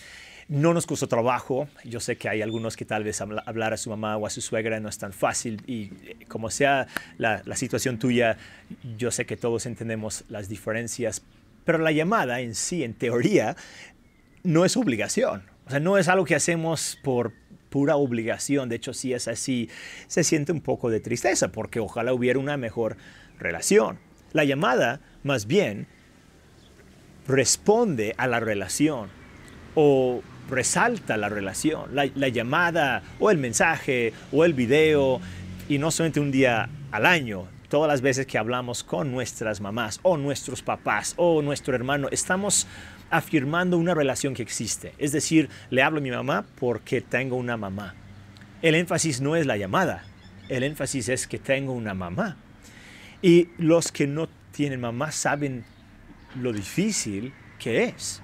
no 0.49 0.73
nos 0.73 0.85
costó 0.85 1.07
trabajo. 1.07 1.67
Yo 1.83 1.99
sé 1.99 2.17
que 2.17 2.29
hay 2.29 2.41
algunos 2.41 2.75
que 2.75 2.85
tal 2.85 3.03
vez 3.03 3.21
hablar 3.21 3.73
a 3.73 3.77
su 3.77 3.89
mamá 3.89 4.17
o 4.17 4.27
a 4.27 4.29
su 4.29 4.41
suegra 4.41 4.79
no 4.79 4.89
es 4.89 4.97
tan 4.97 5.13
fácil 5.13 5.61
y 5.65 5.83
eh, 6.03 6.17
como 6.27 6.49
sea 6.49 6.87
la, 7.17 7.41
situación 7.55 7.97
tuya, 7.97 8.37
yo 8.97 9.09
sé 9.09 9.25
que 9.25 9.37
todos 9.37 9.65
entendemos 9.65 10.25
las 10.29 10.49
diferencias, 10.49 11.23
pero 11.65 11.77
la 11.77 11.91
llamada 11.91 12.41
en 12.41 12.55
sí, 12.55 12.83
en 12.83 12.93
teoría, 12.93 13.55
no 14.43 14.65
es 14.65 14.75
obligación. 14.75 15.43
O 15.65 15.69
sea, 15.69 15.79
no 15.79 15.97
es 15.97 16.09
algo 16.09 16.25
que 16.25 16.35
hacemos 16.35 16.99
por 17.03 17.33
pura 17.69 17.95
obligación. 17.95 18.67
De 18.67 18.75
hecho, 18.75 18.93
si 18.93 19.13
es 19.13 19.29
así, 19.29 19.69
se 20.07 20.25
siente 20.25 20.51
un 20.51 20.61
poco 20.61 20.89
de 20.89 20.99
tristeza 20.99 21.53
porque 21.53 21.79
ojalá 21.79 22.13
hubiera 22.13 22.37
una 22.37 22.57
mejor 22.57 22.97
relación. 23.39 23.97
La 24.33 24.43
llamada, 24.43 24.99
más 25.23 25.47
bien, 25.47 25.87
responde 27.27 28.13
a 28.17 28.27
la 28.27 28.41
relación 28.41 29.22
o 29.75 30.21
resalta 30.49 31.17
la 31.17 31.29
relación, 31.29 31.95
la, 31.95 32.05
llamada 32.05 33.03
o 33.19 33.31
el 33.31 33.37
mensaje 33.37 34.13
o 34.31 34.45
el 34.45 34.53
video 34.53 35.21
y 35.69 35.77
no 35.77 35.91
solamente 35.91 36.19
un 36.19 36.31
día 36.31 36.69
al 36.91 37.05
año, 37.05 37.47
todas 37.69 37.87
las 37.87 38.01
veces 38.01 38.27
que 38.27 38.37
hablamos 38.37 38.83
con 38.83 39.11
nuestras 39.11 39.61
mamás 39.61 39.99
o 40.03 40.17
nuestros 40.17 40.61
papás 40.61 41.13
o 41.17 41.41
nuestro 41.41 41.75
hermano, 41.75 42.07
estamos 42.11 42.67
afirmando 43.09 43.77
una 43.77 43.93
relación 43.93 44.33
que 44.33 44.43
existe. 44.43 44.93
Es 44.97 45.11
decir, 45.11 45.49
le 45.69 45.81
hablo 45.81 45.99
a 45.99 46.01
mi 46.01 46.11
mamá 46.11 46.45
porque 46.59 47.01
tengo 47.01 47.35
una 47.35 47.57
mamá. 47.57 47.95
El 48.61 48.75
énfasis 48.75 49.21
no 49.21 49.35
es 49.35 49.45
la 49.45 49.57
llamada, 49.57 50.03
el 50.49 50.63
énfasis 50.63 51.09
es 51.09 51.27
que 51.27 51.39
tengo 51.39 51.73
una 51.73 51.93
mamá. 51.93 52.37
Y 53.21 53.49
los 53.57 53.91
que 53.91 54.07
no 54.07 54.27
tienen 54.51 54.81
mamá 54.81 55.11
saben 55.11 55.63
lo 56.41 56.51
difícil 56.51 57.33
que 57.59 57.83
es. 57.85 58.22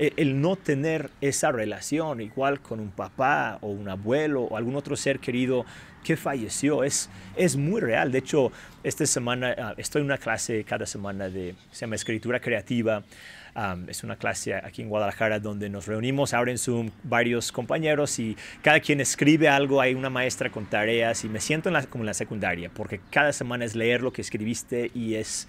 El 0.00 0.40
no 0.40 0.56
tener 0.56 1.10
esa 1.20 1.52
relación 1.52 2.22
igual 2.22 2.60
con 2.60 2.80
un 2.80 2.90
papá 2.90 3.58
o 3.60 3.68
un 3.68 3.86
abuelo 3.90 4.44
o 4.44 4.56
algún 4.56 4.74
otro 4.74 4.96
ser 4.96 5.18
querido 5.18 5.66
que 6.02 6.16
falleció 6.16 6.84
es, 6.84 7.10
es 7.36 7.56
muy 7.56 7.80
real. 7.80 8.10
De 8.10 8.18
hecho, 8.18 8.50
esta 8.82 9.04
semana 9.04 9.54
ah, 9.58 9.74
estoy 9.76 10.00
en 10.00 10.06
una 10.06 10.18
clase 10.18 10.64
cada 10.64 10.86
semana 10.86 11.28
de, 11.28 11.54
se 11.70 11.80
llama 11.82 11.96
Escritura 11.96 12.40
Creativa. 12.40 13.02
es 13.88 14.02
una 14.02 14.16
clase 14.16 14.54
aquí 14.54 14.80
en 14.80 14.88
Guadalajara 14.88 15.38
donde 15.38 15.68
nos 15.68 15.86
reunimos 15.86 16.32
ahora 16.32 16.50
en 16.50 16.58
Zoom 16.58 16.90
varios 17.02 17.52
compañeros 17.52 18.18
y 18.18 18.36
cada 18.62 18.80
quien 18.80 19.00
escribe 19.00 19.48
algo, 19.48 19.80
hay 19.80 19.94
una 19.94 20.08
maestra 20.08 20.50
con 20.50 20.66
tareas 20.66 21.24
y 21.24 21.28
me 21.28 21.40
siento 21.40 21.68
en 21.68 21.74
la, 21.74 21.84
como 21.84 22.02
en 22.02 22.06
la 22.06 22.14
secundaria 22.14 22.70
porque 22.72 23.00
cada 23.10 23.32
semana 23.32 23.64
es 23.64 23.74
leer 23.74 24.02
lo 24.02 24.12
que 24.12 24.22
escribiste 24.22 24.90
y 24.94 25.16
es 25.16 25.46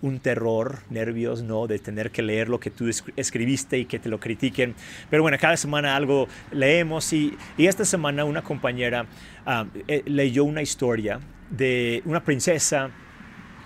un 0.00 0.20
terror, 0.20 0.78
nervios, 0.90 1.42
¿no? 1.42 1.66
De 1.66 1.78
tener 1.78 2.10
que 2.10 2.22
leer 2.22 2.48
lo 2.48 2.60
que 2.60 2.70
tú 2.70 2.88
escribiste 3.16 3.78
y 3.78 3.84
que 3.84 3.98
te 3.98 4.08
lo 4.08 4.20
critiquen. 4.20 4.74
Pero 5.10 5.22
bueno, 5.22 5.36
cada 5.40 5.56
semana 5.56 5.96
algo 5.96 6.28
leemos 6.52 7.12
y, 7.12 7.36
esta 7.56 7.84
semana 7.84 8.24
una 8.24 8.42
compañera 8.42 9.06
ah, 9.44 9.66
eh, 9.88 10.02
leyó 10.06 10.44
una 10.44 10.62
historia 10.62 11.20
de 11.50 12.02
una 12.04 12.22
princesa 12.22 12.90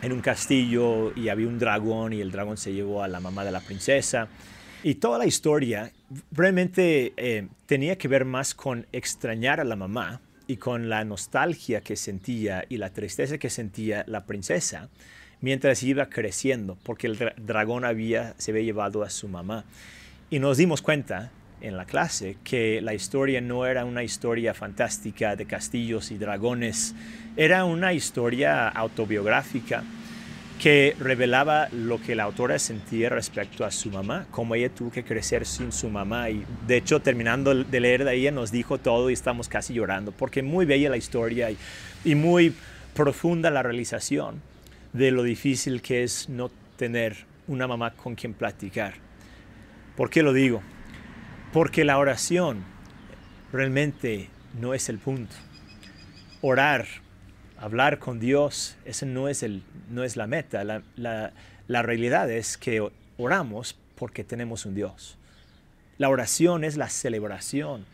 en 0.01 0.13
un 0.13 0.21
castillo 0.21 1.13
y 1.17 1.29
había 1.29 1.47
un 1.47 1.59
dragón 1.59 2.13
y 2.13 2.21
el 2.21 2.33
dragón 2.33 2.57
se 2.57 2.73
llevó 2.73 3.03
a 3.03 3.09
la 3.09 3.21
mamá 3.21 3.45
de 3.45 3.53
la 3.53 3.61
princesa. 3.61 4.29
Y 4.83 4.97
toda 4.97 5.19
la 5.19 5.27
historia 5.27 5.93
realmente 6.33 7.13
eh, 7.17 7.47
tenía 7.67 7.97
que 7.97 8.09
ver 8.09 8.25
más 8.25 8.55
con 8.55 8.87
extrañar 8.91 9.61
a 9.61 9.65
la 9.65 9.77
mamá 9.77 10.21
y 10.49 10.57
con 10.57 10.89
la 10.89 11.05
nostalgia 11.05 11.83
que 11.83 11.95
sentía 11.95 12.65
y 12.69 12.79
la 12.79 12.91
tristeza 12.91 13.39
que 13.39 13.49
sentía 13.49 14.05
la 14.09 14.27
princesa 14.27 14.89
mientras 15.43 15.83
iba 15.83 16.07
creciendo, 16.07 16.79
porque 16.85 17.09
el 17.09 17.33
dragón 17.37 17.85
había, 17.85 18.35
se 18.39 18.53
había 18.53 18.63
llevado 18.63 19.03
a 19.03 19.11
su 19.11 19.29
mamá. 19.29 19.65
Y 20.31 20.39
nos 20.39 20.57
dimos 20.57 20.81
cuenta 20.81 21.31
en 21.61 21.77
la 21.77 21.85
clase 21.85 22.37
que 22.43 22.81
la 22.81 22.95
historia 22.95 23.41
no 23.41 23.67
era 23.67 23.85
una 23.85 24.03
historia 24.03 24.55
fantástica 24.55 25.37
de 25.37 25.45
castillos 25.45 26.11
y 26.11 26.17
dragones, 26.17 26.95
era 27.37 27.65
una 27.65 27.93
historia 27.93 28.69
autobiográfica 28.69 29.85
que 30.61 30.95
revelaba 31.01 31.69
lo 31.73 32.01
que 32.01 32.15
la 32.15 32.23
autora 32.23 32.59
sentía 32.61 33.09
respecto 33.09 33.65
a 33.65 33.73
su 33.73 33.91
mamá, 33.91 34.27
cómo 34.31 34.55
ella 34.55 34.69
tuvo 34.69 34.93
que 34.93 35.03
crecer 35.03 35.45
sin 35.45 35.73
su 35.73 35.89
mamá. 35.89 36.31
Y 36.31 36.45
de 36.69 36.77
hecho, 36.77 37.01
terminando 37.01 37.53
de 37.53 37.81
leer 37.81 38.05
de 38.05 38.15
ella, 38.15 38.31
nos 38.31 38.53
dijo 38.53 38.79
todo 38.79 39.11
y 39.11 39.13
estamos 39.13 39.49
casi 39.49 39.75
llorando, 39.75 40.13
porque 40.13 40.41
muy 40.45 40.65
bella 40.67 40.89
la 40.89 40.97
historia 40.97 41.51
y, 41.51 41.59
y 42.05 42.15
muy 42.15 42.55
profunda 42.95 43.51
la 43.51 43.65
realización 43.65 44.52
de 44.93 45.11
lo 45.11 45.23
difícil 45.23 45.83
que 45.83 46.03
es 46.03 46.29
no 46.29 46.51
tener 46.77 47.27
una 47.47 47.67
mamá 47.67 47.93
con 47.95 48.15
quien 48.15 48.35
platicar. 48.35 48.95
¿Por 49.97 50.11
qué 50.11 50.23
lo 50.23 50.33
digo? 50.33 50.63
Porque 51.53 51.85
la 51.85 51.99
oración 51.99 52.65
realmente 53.53 54.29
no 54.59 54.75
es 54.75 54.89
el 54.89 54.99
punto. 54.99 55.35
Orar, 56.41 56.87
hablar 57.59 57.99
con 57.99 58.19
Dios, 58.21 58.77
ese 58.85 59.07
no 59.07 59.29
es, 59.29 59.43
el, 59.43 59.63
no 59.91 60.03
es 60.03 60.17
la 60.17 60.27
meta. 60.27 60.65
La, 60.65 60.83
la 61.69 61.83
realidad 61.83 62.31
es 62.31 62.57
que 62.57 62.91
oramos 63.17 63.77
porque 63.97 64.25
tenemos 64.25 64.67
un 64.67 64.75
Dios. 64.75 65.17
La 65.99 66.09
oración 66.09 66.65
es 66.65 66.77
la 66.77 66.89
celebración 66.89 67.85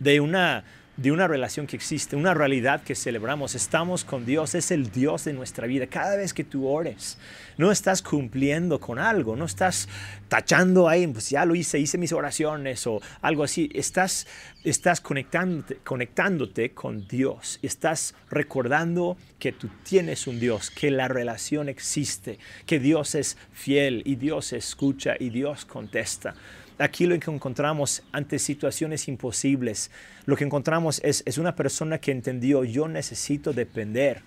de 0.00 0.20
una 0.20 0.64
de 0.96 1.10
una 1.10 1.26
relación 1.26 1.66
que 1.66 1.76
existe, 1.76 2.14
una 2.14 2.34
realidad 2.34 2.82
que 2.82 2.94
celebramos. 2.94 3.54
Estamos 3.54 4.04
con 4.04 4.24
Dios, 4.24 4.54
es 4.54 4.70
el 4.70 4.90
Dios 4.90 5.24
de 5.24 5.32
nuestra 5.32 5.66
vida. 5.66 5.86
Cada 5.88 6.16
vez 6.16 6.32
que 6.32 6.44
tú 6.44 6.68
ores, 6.68 7.18
no 7.58 7.72
estás 7.72 8.00
cumpliendo 8.00 8.78
con 8.80 8.98
algo, 8.98 9.34
no 9.34 9.44
estás 9.44 9.88
tachando 10.28 10.88
ahí, 10.88 11.06
pues 11.08 11.30
ya 11.30 11.44
lo 11.44 11.54
hice, 11.54 11.78
hice 11.78 11.98
mis 11.98 12.12
oraciones 12.12 12.86
o 12.86 13.00
algo 13.22 13.42
así. 13.42 13.70
Estás, 13.74 14.26
estás 14.62 15.00
conectándote, 15.00 15.78
conectándote 15.84 16.70
con 16.70 17.08
Dios, 17.08 17.58
estás 17.62 18.14
recordando 18.30 19.16
que 19.38 19.52
tú 19.52 19.68
tienes 19.82 20.26
un 20.26 20.38
Dios, 20.38 20.70
que 20.70 20.90
la 20.90 21.08
relación 21.08 21.68
existe, 21.68 22.38
que 22.66 22.78
Dios 22.78 23.14
es 23.16 23.36
fiel 23.52 24.02
y 24.04 24.14
Dios 24.14 24.52
escucha 24.52 25.14
y 25.18 25.30
Dios 25.30 25.64
contesta. 25.64 26.34
Aquí 26.78 27.06
lo 27.06 27.18
que 27.18 27.30
encontramos 27.30 28.02
ante 28.12 28.38
situaciones 28.38 29.08
imposibles, 29.08 29.90
lo 30.26 30.36
que 30.36 30.44
encontramos 30.44 31.00
es, 31.04 31.38
una 31.38 31.54
persona 31.54 31.98
que 31.98 32.10
entendió, 32.10 32.64
yo 32.64 32.88
necesito 32.88 33.52
depender 33.52 34.22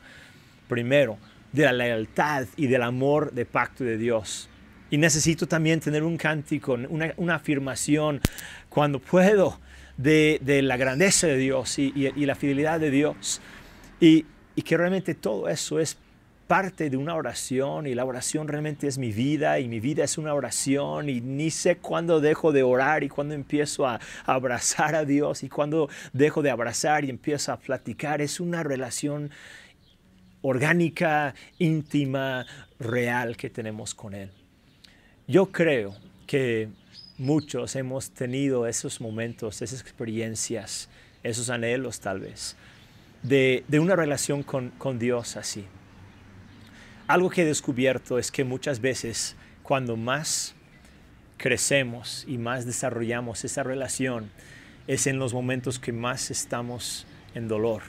primero 0.68 1.18
de 1.52 1.64
la 1.66 1.74
lealtad 1.74 2.48
y 2.56 2.68
del 2.68 2.84
amor 2.84 3.32
de 3.32 3.46
pacto 3.46 3.84
de 3.84 3.98
Dios. 3.98 4.50
Y 4.90 4.98
necesito 4.98 5.48
también 5.48 5.80
tener 5.80 6.04
un 6.04 6.18
cántico, 6.18 6.78
una, 6.90 7.36
afirmación 7.36 8.22
cuando 8.70 9.00
puedo 9.00 9.60
de, 9.98 10.40
la 10.64 10.78
grandeza 10.78 11.28
de 11.28 11.38
Dios 11.38 11.78
y 11.80 12.26
la 12.26 12.36
fidelidad 12.36 12.80
de 12.80 12.92
Dios. 12.92 13.42
Y, 14.00 14.26
y, 14.56 14.62
que 14.62 14.78
realmente 14.78 15.16
todo 15.16 15.50
eso 15.50 15.80
es 15.80 15.98
parte 16.48 16.90
de 16.90 16.98
una 16.98 17.16
oración 17.16 17.88
y 17.88 17.94
la 17.94 18.06
oración 18.06 18.48
realmente 18.48 18.88
es 18.88 18.98
mi 18.98 19.12
vida 19.12 19.60
y 19.60 19.68
mi 19.68 19.80
vida 19.80 20.06
es 20.06 20.18
una 20.18 20.34
oración 20.34 21.10
y 21.10 21.20
ni 21.20 21.52
sé 21.52 21.78
cuándo 21.78 22.22
dejo 22.22 22.54
de 22.54 22.64
orar 22.64 23.04
y 23.04 23.10
cuándo 23.10 23.34
empiezo 23.34 23.86
a, 23.86 24.00
abrazar 24.26 24.96
a 24.96 25.04
Dios 25.06 25.44
y 25.44 25.50
cuándo 25.50 25.90
dejo 26.14 26.42
de 26.42 26.50
abrazar 26.50 27.04
y 27.04 27.10
empiezo 27.10 27.52
a 27.52 27.58
platicar. 27.58 28.22
Es 28.22 28.40
una 28.40 28.64
relación 28.64 29.30
orgánica, 30.42 31.36
íntima, 31.60 32.46
real 32.80 33.36
que 33.36 33.50
tenemos 33.50 33.94
con 33.94 34.14
Él. 34.14 34.32
Yo 35.28 35.48
creo 35.48 35.96
que 36.26 36.70
muchos 37.18 37.76
hemos 37.76 38.12
tenido 38.12 38.68
esos 38.68 39.02
momentos, 39.02 39.62
esas 39.62 39.82
experiencias, 39.82 40.88
esos 41.24 41.50
anhelos 41.50 42.00
tal 42.00 42.22
vez, 42.22 42.56
de, 43.24 43.66
de 43.68 43.80
una 43.80 43.98
relación 43.98 44.44
con, 44.44 44.70
con 44.72 44.98
Dios 45.00 45.36
así. 45.36 45.66
Algo 47.08 47.30
que 47.30 47.44
he 47.44 47.46
descubierto 47.46 48.20
es 48.20 48.32
que 48.32 48.44
muchas 48.44 48.82
veces 48.82 49.38
cuando 49.64 49.96
más 49.96 50.56
crecemos 51.38 52.26
y 52.28 52.38
más 52.38 52.66
desarrollamos 52.66 53.46
esa 53.46 53.64
relación 53.64 54.30
es 54.88 55.08
en 55.08 55.18
los 55.18 55.34
momentos 55.34 55.80
que 55.80 55.94
más 55.94 56.32
estamos 56.32 57.08
en 57.34 57.48
dolor, 57.48 57.84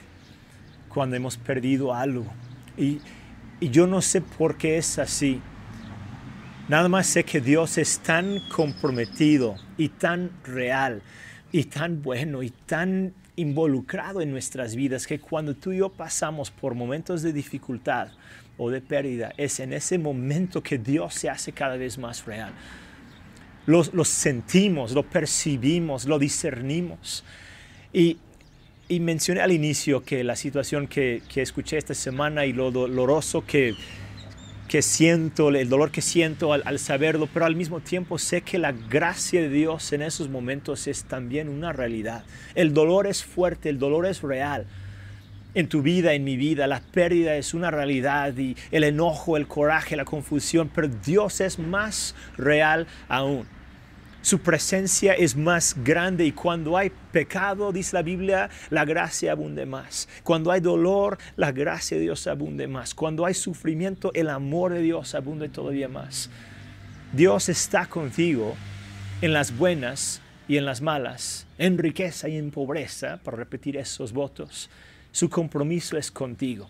cuando 0.89 1.17
hemos 1.17 1.37
perdido 1.37 1.93
algo. 1.93 2.27
Y, 2.77 3.01
yo 3.61 3.89
no 3.89 4.03
sé 4.03 4.21
por 4.21 4.57
qué 4.57 4.79
es 4.79 5.01
así, 5.01 5.41
Nada 6.69 6.91
más 6.91 7.07
sé 7.07 7.25
que 7.25 7.41
Dios 7.41 7.79
es 7.79 7.99
tan 8.01 8.41
comprometido 8.51 9.57
y 9.79 9.89
tan 9.89 10.31
real 10.45 11.01
y 11.51 11.65
tan 11.65 12.03
bueno 12.03 12.43
y 12.43 12.51
tan 12.51 13.15
involucrado 13.37 14.21
en 14.21 14.31
nuestras 14.31 14.77
vidas 14.77 15.07
que 15.07 15.19
cuando 15.19 15.55
tú 15.55 15.73
y 15.73 15.79
yo 15.79 15.89
pasamos 15.89 16.51
por 16.51 16.75
momentos 16.75 17.23
de 17.23 17.33
dificultad 17.33 18.11
o 18.59 18.71
de 18.71 18.81
pérdida, 18.81 19.33
es 19.37 19.61
en 19.61 19.73
ese 19.73 19.99
momento 19.99 20.63
que 20.63 20.77
Dios 20.77 21.15
se 21.15 21.31
hace 21.31 21.53
cada 21.53 21.77
vez 21.77 21.97
más 21.97 22.27
real. 22.27 22.53
Lo, 23.67 23.83
lo 23.93 24.05
sentimos, 24.05 24.93
lo 24.93 25.05
percibimos, 25.05 26.07
lo 26.07 26.19
discernimos. 26.19 27.25
Y, 27.93 28.19
y, 28.89 29.01
mencioné 29.01 29.41
al 29.41 29.53
inicio 29.53 30.03
que 30.03 30.25
la 30.25 30.37
situación 30.37 30.87
que, 30.87 31.23
que 31.29 31.43
escuché 31.43 31.79
esta 31.79 31.95
semana 31.95 32.45
y 32.45 32.53
lo 32.53 32.71
doloroso 32.71 33.47
que 33.47 33.75
que 34.69 34.83
siento, 34.83 35.49
el 35.49 35.69
dolor 35.71 35.91
que 35.91 36.03
siento 36.03 36.53
al, 36.53 36.63
al, 36.67 36.79
saberlo, 36.79 37.27
pero 37.33 37.47
al 37.47 37.57
mismo 37.57 37.81
tiempo 37.81 38.19
sé 38.19 38.43
que 38.43 38.59
la 38.59 38.73
gracia 38.73 39.41
de 39.41 39.49
Dios 39.49 39.95
en 39.95 40.03
esos 40.03 40.29
momentos 40.29 40.87
es 40.87 41.05
también 41.05 41.49
una 41.49 41.73
realidad. 41.73 42.23
El 42.55 42.75
dolor 42.75 43.07
es 43.07 43.25
fuerte, 43.25 43.71
el 43.71 43.79
dolor 43.79 44.05
es 44.05 44.21
real. 44.21 44.67
En 45.59 45.69
tu 45.69 45.83
vida, 45.83 46.13
en 46.13 46.23
mi 46.23 46.37
vida, 46.37 46.69
la 46.69 46.79
pérdida 46.79 47.35
es 47.35 47.53
una 47.53 47.73
realidad 47.73 48.33
y 48.37 48.55
el 48.71 48.85
enojo, 48.85 49.37
el 49.37 49.49
coraje, 49.49 49.97
la 49.97 50.05
confusión, 50.05 50.71
pero 50.73 50.87
Dios 50.87 51.41
es 51.41 51.59
más 51.59 52.15
real 52.37 52.87
aún. 53.09 53.45
Su 54.23 54.39
presencia 54.39 55.15
es 55.15 55.35
más 55.35 55.75
grande 55.83 56.25
y 56.25 56.31
cuando 56.31 56.77
hay 56.77 56.93
pecado, 57.11 57.73
dice 57.73 57.97
la 57.97 58.03
Biblia, 58.03 58.51
la 58.71 58.85
gracia 58.85 59.33
abunde 59.33 59.67
más. 59.67 60.09
Cuando 60.23 60.53
hay 60.53 60.61
dolor, 60.61 61.19
la 61.35 61.51
gracia 61.51 61.97
de 61.97 62.05
Dios 62.05 62.29
abunde 62.29 62.69
más. 62.69 62.95
Cuando 62.95 63.27
hay 63.27 63.35
sufrimiento, 63.35 64.13
el 64.15 64.29
amor 64.29 64.75
de 64.75 64.83
Dios 64.83 65.17
abunde 65.17 65.49
todavía 65.49 65.89
más. 65.89 66.31
Dios 67.13 67.49
está 67.49 67.87
contigo 67.87 68.55
en 69.23 69.33
las 69.33 69.59
buenas 69.59 70.23
y 70.47 70.57
en 70.57 70.65
las 70.65 70.83
malas, 70.83 71.49
en 71.59 71.79
riqueza 71.79 72.29
y 72.29 72.37
en 72.37 72.53
pobreza, 72.53 73.19
para 73.25 73.39
repetir 73.39 73.77
esos 73.77 74.13
votos. 74.13 74.71
Su 75.13 75.29
compromiso 75.29 75.97
es 75.97 76.11
contigo. 76.11 76.69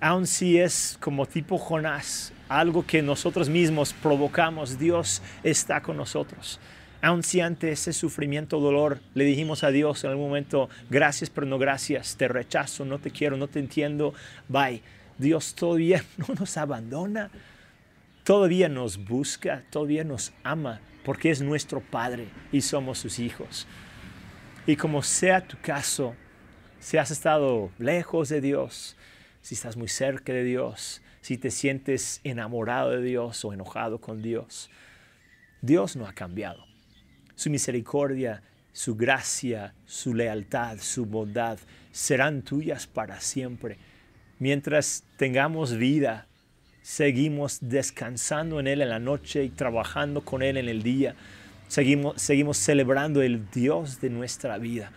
Aun 0.00 0.26
si 0.26 0.58
es 0.58 0.98
como 1.00 1.26
tipo 1.26 1.56
Jonás, 1.56 2.32
algo 2.48 2.86
que 2.86 3.00
nosotros 3.00 3.48
mismos 3.48 3.92
provocamos, 3.94 4.78
Dios 4.78 5.22
está 5.42 5.80
con 5.80 5.96
nosotros. 5.96 6.60
Aun 7.00 7.22
si 7.22 7.40
ante 7.40 7.70
ese 7.70 7.92
sufrimiento, 7.92 8.60
dolor, 8.60 9.00
le 9.14 9.24
dijimos 9.24 9.62
a 9.64 9.70
Dios 9.70 10.04
en 10.04 10.10
algún 10.10 10.28
momento, 10.28 10.68
gracias 10.90 11.30
pero 11.30 11.46
no 11.46 11.58
gracias, 11.58 12.16
te 12.16 12.28
rechazo, 12.28 12.84
no 12.84 12.98
te 12.98 13.10
quiero, 13.10 13.36
no 13.36 13.48
te 13.48 13.60
entiendo, 13.60 14.14
bye. 14.48 14.82
Dios 15.18 15.54
todavía 15.54 16.04
no 16.16 16.34
nos 16.38 16.56
abandona, 16.56 17.30
todavía 18.24 18.68
nos 18.68 18.96
busca, 18.96 19.62
todavía 19.70 20.04
nos 20.04 20.32
ama, 20.42 20.80
porque 21.04 21.30
es 21.30 21.40
nuestro 21.40 21.80
Padre 21.80 22.28
y 22.52 22.62
somos 22.62 22.98
sus 22.98 23.18
hijos. 23.18 23.66
Y 24.66 24.76
como 24.76 25.02
sea 25.02 25.46
tu 25.46 25.58
caso, 25.60 26.14
si 26.84 26.98
has 26.98 27.10
estado 27.10 27.70
lejos 27.78 28.28
de 28.28 28.42
Dios, 28.42 28.94
si 29.40 29.54
estás 29.54 29.74
muy 29.74 29.88
cerca 29.88 30.34
de 30.34 30.44
Dios, 30.44 31.00
si 31.22 31.38
te 31.38 31.50
sientes 31.50 32.20
enamorado 32.24 32.90
de 32.90 33.00
Dios 33.00 33.42
o 33.46 33.54
enojado 33.54 34.02
con 34.02 34.20
Dios. 34.20 34.68
Dios 35.62 35.96
no 35.96 36.06
ha 36.06 36.12
cambiado. 36.12 36.62
Su 37.36 37.48
misericordia, 37.48 38.42
su 38.74 38.96
gracia, 38.96 39.72
su 39.86 40.12
lealtad, 40.12 40.76
su 40.78 41.06
bondad 41.06 41.58
serán 41.90 42.42
tuyas 42.42 42.86
para 42.86 43.18
siempre. 43.22 43.78
Mientras 44.38 45.04
tengamos 45.16 45.78
vida, 45.78 46.26
seguimos 46.82 47.60
descansando 47.62 48.60
en 48.60 48.66
Él 48.66 48.82
en 48.82 48.90
la 48.90 48.98
noche 48.98 49.42
y 49.42 49.48
trabajando 49.48 50.22
con 50.22 50.42
Él 50.42 50.58
en 50.58 50.68
el 50.68 50.82
día. 50.82 51.14
Seguimos, 51.66 52.20
seguimos 52.20 52.58
celebrando 52.58 53.22
el 53.22 53.50
Dios 53.50 54.02
de 54.02 54.10
nuestra 54.10 54.58
vida. 54.58 54.92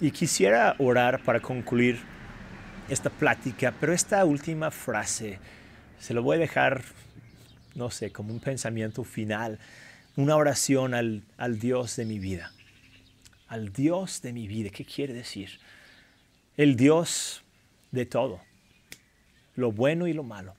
Y 0.00 0.12
quisiera 0.12 0.76
orar 0.78 1.22
para 1.22 1.40
concluir 1.40 2.00
esta 2.88 3.10
plática, 3.10 3.74
pero 3.78 3.92
esta 3.92 4.24
última 4.24 4.70
frase 4.70 5.38
se 5.98 6.14
lo 6.14 6.22
voy 6.22 6.38
a 6.38 6.40
dejar, 6.40 6.82
no 7.74 7.90
sé, 7.90 8.10
como 8.10 8.32
un 8.32 8.40
pensamiento 8.40 9.04
final, 9.04 9.58
una 10.16 10.36
oración 10.36 10.94
al, 10.94 11.22
al 11.36 11.58
Dios 11.58 11.96
de 11.96 12.06
mi 12.06 12.18
vida. 12.18 12.50
Al 13.46 13.74
Dios 13.74 14.22
de 14.22 14.32
mi 14.32 14.48
vida, 14.48 14.70
¿qué 14.70 14.86
quiere 14.86 15.12
decir? 15.12 15.58
El 16.56 16.76
Dios 16.76 17.44
de 17.90 18.06
todo, 18.06 18.40
lo 19.54 19.70
bueno 19.70 20.06
y 20.06 20.14
lo 20.14 20.22
malo. 20.22 20.54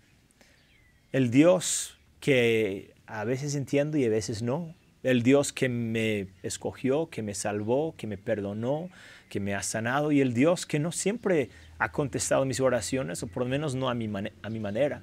El 1.12 1.32
Dios 1.32 1.98
que 2.20 2.94
a 3.08 3.24
veces 3.24 3.56
entiendo 3.56 3.98
y 3.98 4.06
a 4.06 4.10
veces 4.10 4.44
no. 4.44 4.76
El 5.02 5.24
Dios 5.24 5.52
que 5.52 5.68
me 5.68 6.28
escogió, 6.44 7.10
que 7.10 7.24
me 7.24 7.34
salvó, 7.34 7.96
que 7.98 8.06
me 8.06 8.20
perdonó, 8.20 8.90
que 9.32 9.40
me 9.40 9.56
ha 9.56 9.64
sanado 9.64 10.12
y 10.12 10.20
el 10.20 10.34
Dios 10.34 10.66
que 10.66 10.78
no 10.78 10.92
siempre 10.92 11.50
ha 11.80 11.94
contestado 11.94 12.44
mis 12.44 12.60
oraciones, 12.60 13.24
o 13.24 13.28
por 13.28 13.44
lo 13.44 13.50
menos 13.50 13.76
no 13.76 13.90
a 13.90 13.94
mi, 13.94 14.10
a 14.44 14.50
mi 14.50 14.60
manera. 14.60 15.02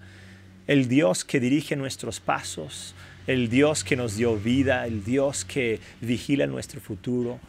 El 0.66 0.86
Dios 0.86 1.24
que 1.24 1.40
dirige 1.40 1.76
nuestros 1.76 2.20
pasos, 2.20 2.94
el 3.26 3.48
Dios 3.48 3.84
que 3.84 3.96
nos 3.96 4.16
dio 4.16 4.36
vida, 4.36 4.86
el 4.86 5.02
Dios 5.02 5.46
que 5.46 5.80
vigila 6.02 6.46
nuestro 6.46 6.78
futuro, 6.78 7.40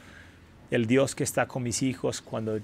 el 0.72 0.86
Dios 0.86 1.16
que 1.16 1.26
está 1.26 1.50
con 1.50 1.64
mis 1.64 1.84
hijos 1.84 2.22
cuando 2.22 2.62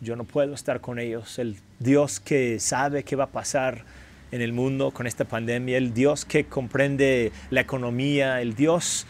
yo 0.00 0.16
no 0.16 0.24
puedo 0.24 0.52
estar 0.52 0.80
con 0.80 0.98
ellos, 0.98 1.38
el 1.38 1.58
Dios 1.78 2.18
que 2.18 2.58
sabe 2.58 3.04
qué 3.04 3.14
va 3.14 3.24
a 3.24 3.32
pasar 3.32 3.84
en 4.32 4.42
el 4.42 4.52
mundo 4.52 4.90
con 4.90 5.06
esta 5.06 5.26
pandemia, 5.26 5.78
el 5.78 5.94
Dios 5.94 6.24
que 6.24 6.46
comprende 6.46 7.30
la 7.50 7.60
economía, 7.60 8.42
el 8.42 8.56
Dios 8.56 9.06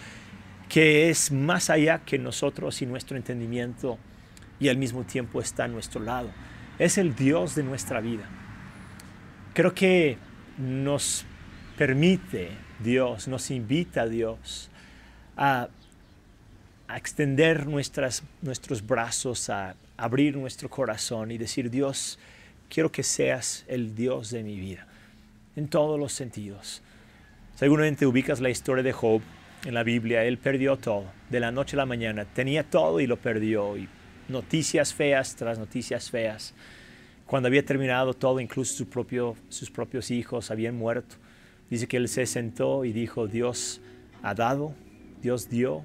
que 0.68 1.08
es 1.08 1.32
más 1.32 1.70
allá 1.70 2.02
que 2.04 2.18
nosotros 2.18 2.82
y 2.82 2.86
nuestro 2.86 3.16
entendimiento 3.16 3.98
y 4.60 4.68
al 4.68 4.76
mismo 4.76 5.04
tiempo 5.04 5.40
está 5.40 5.64
a 5.64 5.68
nuestro 5.68 6.02
lado 6.02 6.30
es 6.78 6.96
el 6.98 7.14
Dios 7.14 7.54
de 7.54 7.62
nuestra 7.62 8.00
vida. 8.00 8.28
Creo 9.52 9.74
que 9.74 10.16
nos 10.56 11.24
permite 11.76 12.50
Dios, 12.78 13.28
nos 13.28 13.50
invita 13.50 14.02
a 14.02 14.06
Dios 14.06 14.70
a, 15.36 15.68
a 16.86 16.96
extender 16.96 17.66
nuestras, 17.66 18.22
nuestros 18.42 18.86
brazos, 18.86 19.50
a 19.50 19.74
abrir 19.96 20.36
nuestro 20.36 20.68
corazón 20.68 21.30
y 21.32 21.38
decir, 21.38 21.70
Dios, 21.70 22.18
quiero 22.68 22.92
que 22.92 23.02
seas 23.02 23.64
el 23.66 23.94
Dios 23.94 24.30
de 24.30 24.44
mi 24.44 24.58
vida, 24.58 24.86
en 25.56 25.68
todos 25.68 25.98
los 25.98 26.12
sentidos. 26.12 26.82
Seguramente 27.56 28.06
ubicas 28.06 28.40
la 28.40 28.50
historia 28.50 28.84
de 28.84 28.92
Job 28.92 29.20
en 29.64 29.74
la 29.74 29.82
Biblia, 29.82 30.22
él 30.22 30.38
perdió 30.38 30.76
todo, 30.76 31.04
de 31.30 31.40
la 31.40 31.50
noche 31.50 31.74
a 31.74 31.78
la 31.78 31.86
mañana, 31.86 32.24
tenía 32.24 32.62
todo 32.62 33.00
y 33.00 33.08
lo 33.08 33.16
perdió, 33.16 33.76
noticias 34.28 34.94
feas 34.94 35.34
tras 35.36 35.58
noticias 35.58 36.10
feas. 36.10 36.54
Cuando 37.26 37.48
había 37.48 37.64
terminado 37.64 38.14
todo, 38.14 38.40
incluso 38.40 38.74
su 38.74 38.88
propio, 38.88 39.36
sus 39.48 39.70
propios 39.70 40.10
hijos 40.10 40.50
habían 40.50 40.76
muerto. 40.76 41.16
Dice 41.68 41.86
que 41.86 41.98
él 41.98 42.08
se 42.08 42.24
sentó 42.26 42.84
y 42.84 42.92
dijo, 42.92 43.26
Dios 43.26 43.80
ha 44.22 44.34
dado, 44.34 44.74
Dios 45.20 45.50
dio 45.50 45.84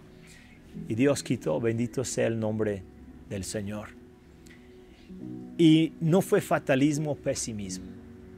y 0.87 0.95
Dios 0.95 1.23
quitó. 1.23 1.59
Bendito 1.59 2.05
sea 2.05 2.27
el 2.27 2.39
nombre 2.39 2.83
del 3.29 3.43
Señor. 3.43 3.89
Y 5.57 5.93
no 5.99 6.21
fue 6.21 6.39
fatalismo 6.39 7.11
o 7.11 7.15
pesimismo. 7.15 7.85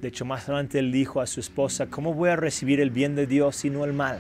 De 0.02 0.10
hecho, 0.10 0.26
más 0.26 0.44
adelante 0.50 0.80
él 0.80 0.92
dijo 0.92 1.22
a 1.22 1.28
su 1.28 1.40
esposa, 1.40 1.88
¿cómo 1.88 2.14
voy 2.14 2.30
a 2.30 2.36
recibir 2.36 2.80
el 2.80 2.90
bien 2.90 3.16
de 3.16 3.28
Dios 3.28 3.64
y 3.66 3.70
no 3.70 3.86
el 3.86 3.94
mal? 3.94 4.20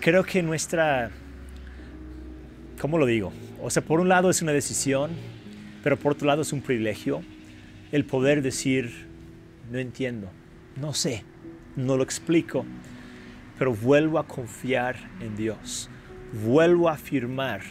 Creo 0.00 0.24
que 0.24 0.42
nuestra, 0.42 1.10
¿cómo 2.80 2.98
lo 2.98 3.06
digo? 3.06 3.32
O 3.66 3.70
sea, 3.70 3.82
por 3.82 3.98
un 3.98 4.10
lado 4.10 4.28
es 4.28 4.42
una 4.42 4.52
decisión, 4.52 5.12
pero 5.82 5.98
por 5.98 6.12
otro 6.12 6.26
lado 6.26 6.42
es 6.42 6.52
un 6.52 6.60
privilegio 6.60 7.22
el 7.92 8.04
poder 8.04 8.42
decir, 8.42 9.06
no 9.72 9.78
entiendo, 9.78 10.28
no 10.76 10.92
sé, 10.92 11.24
no 11.74 11.96
lo 11.96 12.02
explico, 12.02 12.66
pero 13.58 13.74
vuelvo 13.74 14.18
a 14.18 14.26
confiar 14.26 14.96
en 15.22 15.34
Dios, 15.34 15.88
vuelvo 16.44 16.90
a 16.90 16.92
afirmar 16.92 17.62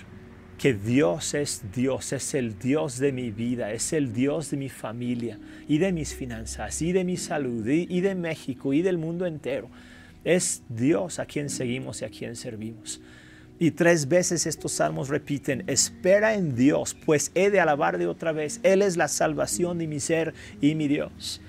que 0.58 0.74
Dios 0.74 1.36
es 1.36 1.62
Dios, 1.76 2.12
es 2.12 2.34
el 2.34 2.58
Dios 2.58 2.98
de 2.98 3.12
mi 3.12 3.30
vida, 3.30 3.72
es 3.72 3.94
el 3.94 4.14
Dios 4.14 4.50
de 4.50 4.58
mi 4.58 4.70
familia 4.70 5.38
y 5.68 5.78
de 5.78 5.94
mis 5.94 6.16
finanzas 6.16 6.82
y 6.82 6.92
de 6.92 7.04
mi 7.04 7.18
salud 7.18 7.68
y, 7.68 8.02
de 8.02 8.16
México 8.16 8.74
y 8.74 8.82
del 8.82 8.98
mundo 8.98 9.28
entero. 9.28 9.70
Es 10.24 10.64
Dios 10.70 11.20
a 11.20 11.28
quien 11.28 11.52
seguimos 11.52 12.02
y 12.02 12.06
a 12.06 12.10
quien 12.10 12.36
servimos. 12.36 13.00
Y 13.60 13.72
tres 13.72 14.08
veces 14.08 14.46
estos 14.46 14.74
salmos 14.74 15.10
repiten, 15.10 15.64
espera 15.68 16.34
en 16.34 16.56
Dios, 16.56 16.96
pues 17.06 17.32
he 17.36 17.50
de 17.50 17.60
alabarle 17.60 18.08
otra 18.08 18.32
vez. 18.32 18.60
Él 18.64 18.82
es 18.82 18.98
la 18.98 19.08
salvación 19.08 19.78
de 19.78 19.88
mi 19.88 20.00
ser 20.00 20.34
y 20.60 20.76
mi 20.76 20.88
Dios 20.88 21.42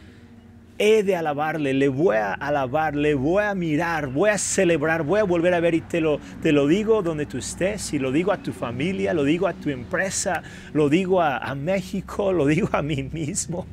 he 0.79 1.03
de 1.03 1.15
alabarle, 1.15 1.73
le 1.73 1.89
voy 1.89 2.17
a 2.17 2.33
alabar, 2.33 2.97
le 2.97 3.15
voy 3.15 3.45
a 3.45 3.55
mirar, 3.55 4.09
voy 4.09 4.31
a 4.31 4.39
celebrar, 4.39 5.05
voy 5.05 5.21
a 5.21 5.25
volver 5.25 5.55
a 5.55 5.61
ver 5.61 5.75
y 5.75 5.81
te 5.81 6.01
lo, 6.01 6.19
te 6.43 6.53
lo 6.53 6.67
digo 6.67 7.03
donde 7.03 7.27
tú 7.27 7.39
estés 7.39 7.93
y 7.93 7.99
lo 7.99 8.11
digo 8.11 8.33
a 8.33 8.39
tu 8.39 8.53
familia, 8.53 9.15
lo 9.15 9.25
digo 9.25 9.47
a 9.47 9.53
tu 9.55 9.71
empresa, 9.71 10.43
lo 10.73 10.89
digo 10.89 11.23
a, 11.23 11.55
México, 11.55 12.33
lo 12.33 12.47
digo 12.47 12.69
a 12.73 12.83
mí 12.83 13.05
mismo, 13.13 13.67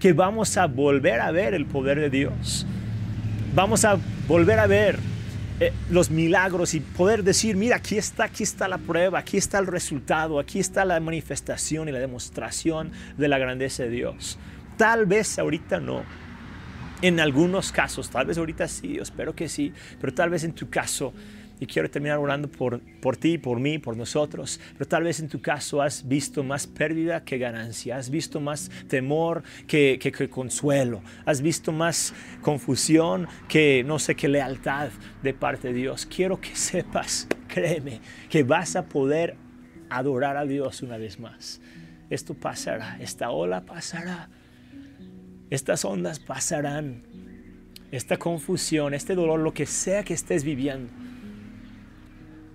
que 0.00 0.12
vamos 0.12 0.56
a 0.56 0.66
volver 0.66 1.20
a 1.20 1.30
ver 1.30 1.52
el 1.52 1.66
poder 1.66 2.00
de 2.00 2.10
Dios. 2.10 2.66
Vamos 3.54 3.84
a 3.84 3.98
volver 4.26 4.58
a 4.58 4.66
ver 4.66 4.98
eh, 5.60 5.72
los 5.88 6.10
milagros 6.10 6.74
y 6.74 6.80
poder 6.80 7.22
decir, 7.22 7.56
mira, 7.56 7.76
aquí 7.76 7.96
está, 7.96 8.24
aquí 8.24 8.42
está 8.42 8.66
la 8.66 8.78
prueba, 8.78 9.20
aquí 9.20 9.36
está 9.36 9.58
el 9.58 9.68
resultado, 9.68 10.40
aquí 10.40 10.58
está 10.58 10.84
la 10.84 10.98
manifestación 10.98 11.88
y 11.88 11.92
la 11.92 12.00
demostración 12.00 12.90
de 13.16 13.28
la 13.28 13.38
grandeza 13.38 13.84
de 13.84 13.90
Dios. 13.90 14.36
Tal 14.76 15.06
vez 15.06 15.38
ahorita 15.38 15.78
no. 15.78 16.02
En 17.02 17.20
algunos 17.20 17.70
casos, 17.70 18.10
tal 18.10 18.26
vez 18.26 18.38
ahorita 18.38 18.66
sí, 18.66 18.96
espero 18.98 19.34
que 19.34 19.48
sí, 19.48 19.72
pero 20.00 20.14
tal 20.14 20.30
vez 20.30 20.42
en 20.42 20.52
tu 20.54 20.70
caso, 20.70 21.12
y 21.60 21.66
quiero 21.66 21.90
terminar 21.90 22.18
orando 22.18 22.50
por, 22.50 22.80
por 23.00 23.16
ti, 23.16 23.38
por 23.38 23.60
mí, 23.60 23.78
por 23.78 23.96
nosotros, 23.96 24.60
pero 24.72 24.86
tal 24.86 25.04
vez 25.04 25.20
en 25.20 25.28
tu 25.28 25.40
caso 25.40 25.80
has 25.80 26.06
visto 26.06 26.42
más 26.42 26.66
pérdida 26.66 27.24
que 27.24 27.38
ganancia, 27.38 27.96
has 27.96 28.10
visto 28.10 28.40
más 28.40 28.70
temor 28.88 29.42
que, 29.66 29.98
que, 30.00 30.12
que 30.12 30.28
consuelo, 30.28 31.02
has 31.24 31.40
visto 31.40 31.72
más 31.72 32.12
confusión 32.42 33.28
que 33.48 33.84
no 33.84 33.98
sé 33.98 34.14
qué 34.14 34.28
lealtad 34.28 34.90
de 35.22 35.34
parte 35.34 35.68
de 35.68 35.74
Dios. 35.74 36.06
Quiero 36.06 36.40
que 36.40 36.54
sepas, 36.56 37.28
créeme, 37.48 38.00
que 38.28 38.42
vas 38.42 38.76
a 38.76 38.86
poder 38.86 39.36
adorar 39.90 40.36
a 40.36 40.44
Dios 40.44 40.82
una 40.82 40.98
vez 40.98 41.18
más. 41.18 41.60
Esto 42.10 42.34
pasará, 42.34 42.98
esta 43.00 43.30
ola 43.30 43.64
pasará 43.64 44.28
estas 45.54 45.84
ondas 45.84 46.18
pasarán. 46.18 47.02
Esta 47.90 48.16
confusión, 48.16 48.92
este 48.92 49.14
dolor, 49.14 49.38
lo 49.38 49.54
que 49.54 49.66
sea 49.66 50.02
que 50.02 50.14
estés 50.14 50.42
viviendo, 50.42 50.92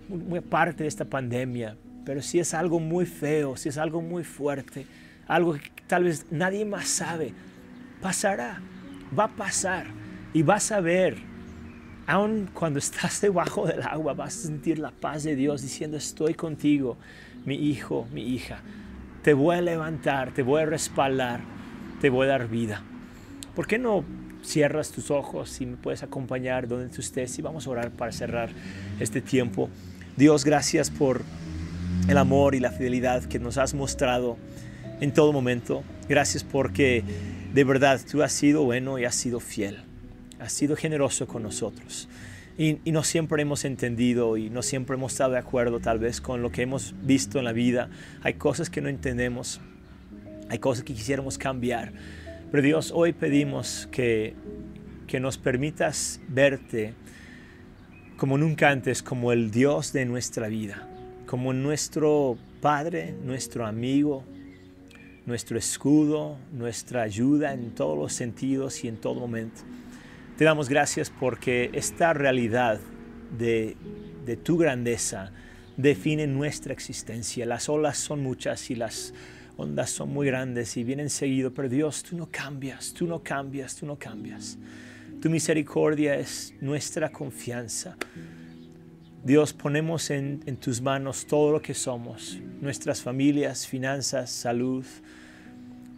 muy 0.09 0.41
parte 0.41 0.83
de 0.83 0.89
esta 0.89 1.05
pandemia, 1.05 1.77
pero 2.05 2.21
si 2.21 2.39
es 2.39 2.53
algo 2.53 2.79
muy 2.79 3.05
feo, 3.05 3.55
si 3.55 3.69
es 3.69 3.77
algo 3.77 4.01
muy 4.01 4.23
fuerte, 4.23 4.87
algo 5.27 5.53
que 5.53 5.71
tal 5.87 6.05
vez 6.05 6.25
nadie 6.31 6.65
más 6.65 6.87
sabe, 6.87 7.33
pasará, 8.01 8.59
va 9.17 9.25
a 9.25 9.35
pasar 9.35 9.85
y 10.33 10.41
vas 10.41 10.71
a 10.71 10.81
ver, 10.81 11.17
aun 12.07 12.49
cuando 12.53 12.79
estás 12.79 13.21
debajo 13.21 13.67
del 13.67 13.83
agua, 13.83 14.13
vas 14.13 14.35
a 14.35 14.47
sentir 14.47 14.79
la 14.79 14.91
paz 14.91 15.23
de 15.23 15.35
Dios 15.35 15.61
diciendo, 15.61 15.97
estoy 15.97 16.33
contigo, 16.33 16.97
mi 17.45 17.55
hijo, 17.55 18.07
mi 18.11 18.23
hija, 18.33 18.61
te 19.23 19.33
voy 19.33 19.57
a 19.57 19.61
levantar, 19.61 20.33
te 20.33 20.41
voy 20.41 20.63
a 20.63 20.65
respaldar, 20.65 21.41
te 22.01 22.09
voy 22.09 22.25
a 22.25 22.29
dar 22.29 22.47
vida. 22.47 22.81
¿Por 23.55 23.67
qué 23.67 23.77
no 23.77 24.03
cierras 24.41 24.91
tus 24.91 25.11
ojos 25.11 25.59
y 25.61 25.65
me 25.65 25.77
puedes 25.77 26.01
acompañar 26.01 26.67
donde 26.67 26.89
tú 26.89 27.01
estés 27.01 27.37
y 27.37 27.41
vamos 27.41 27.67
a 27.67 27.69
orar 27.69 27.91
para 27.91 28.11
cerrar 28.11 28.49
este 28.99 29.21
tiempo? 29.21 29.69
Dios, 30.19 30.43
gracias 30.43 30.89
por 30.89 31.21
el 32.09 32.17
amor 32.17 32.53
y 32.53 32.59
la 32.59 32.73
fidelidad 32.73 33.23
que 33.23 33.39
nos 33.39 33.57
has 33.57 33.73
mostrado 33.73 34.35
en 34.99 35.13
todo 35.13 35.31
momento. 35.31 35.81
Gracias 36.09 36.43
porque 36.43 37.05
de 37.53 37.63
verdad 37.63 38.01
tú 38.11 38.21
has 38.21 38.33
sido 38.33 38.65
bueno 38.65 38.99
y 38.99 39.05
has 39.05 39.15
sido 39.15 39.39
fiel. 39.39 39.77
Has 40.37 40.51
sido 40.51 40.75
generoso 40.75 41.25
con 41.25 41.41
nosotros. 41.41 42.09
Y, 42.57 42.79
no 42.91 43.05
siempre 43.05 43.41
hemos 43.41 43.63
entendido 43.63 44.35
y 44.35 44.49
no 44.49 44.61
siempre 44.61 44.97
hemos 44.97 45.13
estado 45.13 45.31
de 45.31 45.39
acuerdo 45.39 45.79
tal 45.79 45.99
vez 45.99 46.19
con 46.19 46.41
lo 46.41 46.51
que 46.51 46.63
hemos 46.63 46.93
visto 47.01 47.39
en 47.39 47.45
la 47.45 47.53
vida. 47.53 47.89
Hay 48.21 48.33
cosas 48.33 48.69
que 48.69 48.81
no 48.81 48.89
entendemos. 48.89 49.61
Hay 50.49 50.59
cosas 50.59 50.83
que 50.83 50.93
quisiéramos 50.93 51.37
cambiar. 51.37 51.93
Pero 52.51 52.61
Dios, 52.61 52.91
hoy 52.93 53.13
pedimos 53.13 53.87
que, 53.89 54.35
que 55.07 55.21
nos 55.21 55.37
permitas 55.37 56.19
verte 56.27 56.93
como 58.19 58.37
nunca 58.37 58.69
antes, 58.69 59.01
como 59.01 59.31
el 59.31 59.49
Dios 59.49 59.93
de 59.93 60.03
nuestra 60.03 60.49
vida, 60.49 60.85
como 61.25 61.53
nuestro 61.53 62.37
Padre, 62.59 63.15
nuestro 63.23 63.65
amigo, 63.65 64.25
nuestro 65.25 65.57
escudo, 65.57 66.37
nuestra 66.51 67.03
ayuda 67.03 67.53
en 67.53 67.71
todos 67.71 67.97
los 67.97 68.11
sentidos 68.11 68.83
y 68.83 68.89
en 68.89 68.97
todo 68.97 69.15
momento. 69.15 69.61
Te 70.37 70.43
damos 70.43 70.67
gracias 70.67 71.09
porque 71.09 71.69
esta 71.71 72.11
realidad 72.11 72.81
de, 73.37 73.77
de 74.25 74.35
tu 74.35 74.57
grandeza 74.57 75.31
define 75.77 76.27
nuestra 76.27 76.73
existencia. 76.73 77.45
Las 77.45 77.69
olas 77.69 77.97
son 77.97 78.21
muchas 78.21 78.69
y 78.69 78.75
las 78.75 79.13
ondas 79.55 79.91
son 79.91 80.09
muy 80.09 80.27
grandes 80.27 80.75
y 80.75 80.83
vienen 80.83 81.09
seguido, 81.09 81.53
pero 81.53 81.69
Dios, 81.69 82.03
tú 82.03 82.17
no 82.17 82.27
cambias, 82.29 82.93
tú 82.93 83.07
no 83.07 83.23
cambias, 83.23 83.77
tú 83.77 83.85
no 83.85 83.97
cambias. 83.97 84.57
Tu 85.21 85.29
misericordia 85.29 86.15
es 86.15 86.53
nuestra 86.61 87.11
confianza. 87.11 87.97
Dios, 89.23 89.51
ponemos 89.51 90.09
en, 90.11 90.41
en, 90.45 90.55
tus 90.55 90.81
manos 90.81 91.25
todo 91.25 91.51
lo 91.51 91.61
que 91.61 91.73
somos, 91.73 92.39
nuestras 92.61 93.01
familias, 93.01 93.67
finanzas, 93.67 94.31
salud, 94.31 94.85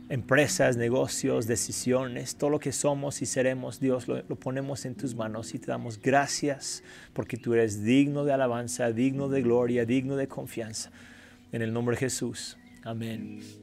empresas, 0.09 0.75
negocios, 0.75 1.45
decisiones, 1.45 2.35
todo 2.35 2.49
lo 2.49 2.59
que 2.59 2.71
somos 2.71 3.21
y 3.21 3.27
seremos, 3.27 3.79
Dios, 3.79 4.07
lo, 4.07 4.23
lo 4.27 4.35
ponemos 4.35 4.85
en 4.85 4.95
tus 4.95 5.13
manos 5.13 5.53
y 5.53 5.59
te 5.59 5.67
damos 5.67 6.01
gracias 6.01 6.83
porque 7.13 7.37
tú 7.37 7.53
eres 7.53 7.83
digno 7.83 8.25
de 8.25 8.33
alabanza, 8.33 8.91
digno 8.91 9.29
de 9.29 9.43
gloria, 9.43 9.85
digno 9.85 10.15
de 10.15 10.27
confianza. 10.27 10.91
En 11.51 11.61
el 11.61 11.71
nombre 11.71 11.95
de 11.95 11.99
Jesús. 11.99 12.57
Amén. 12.83 13.60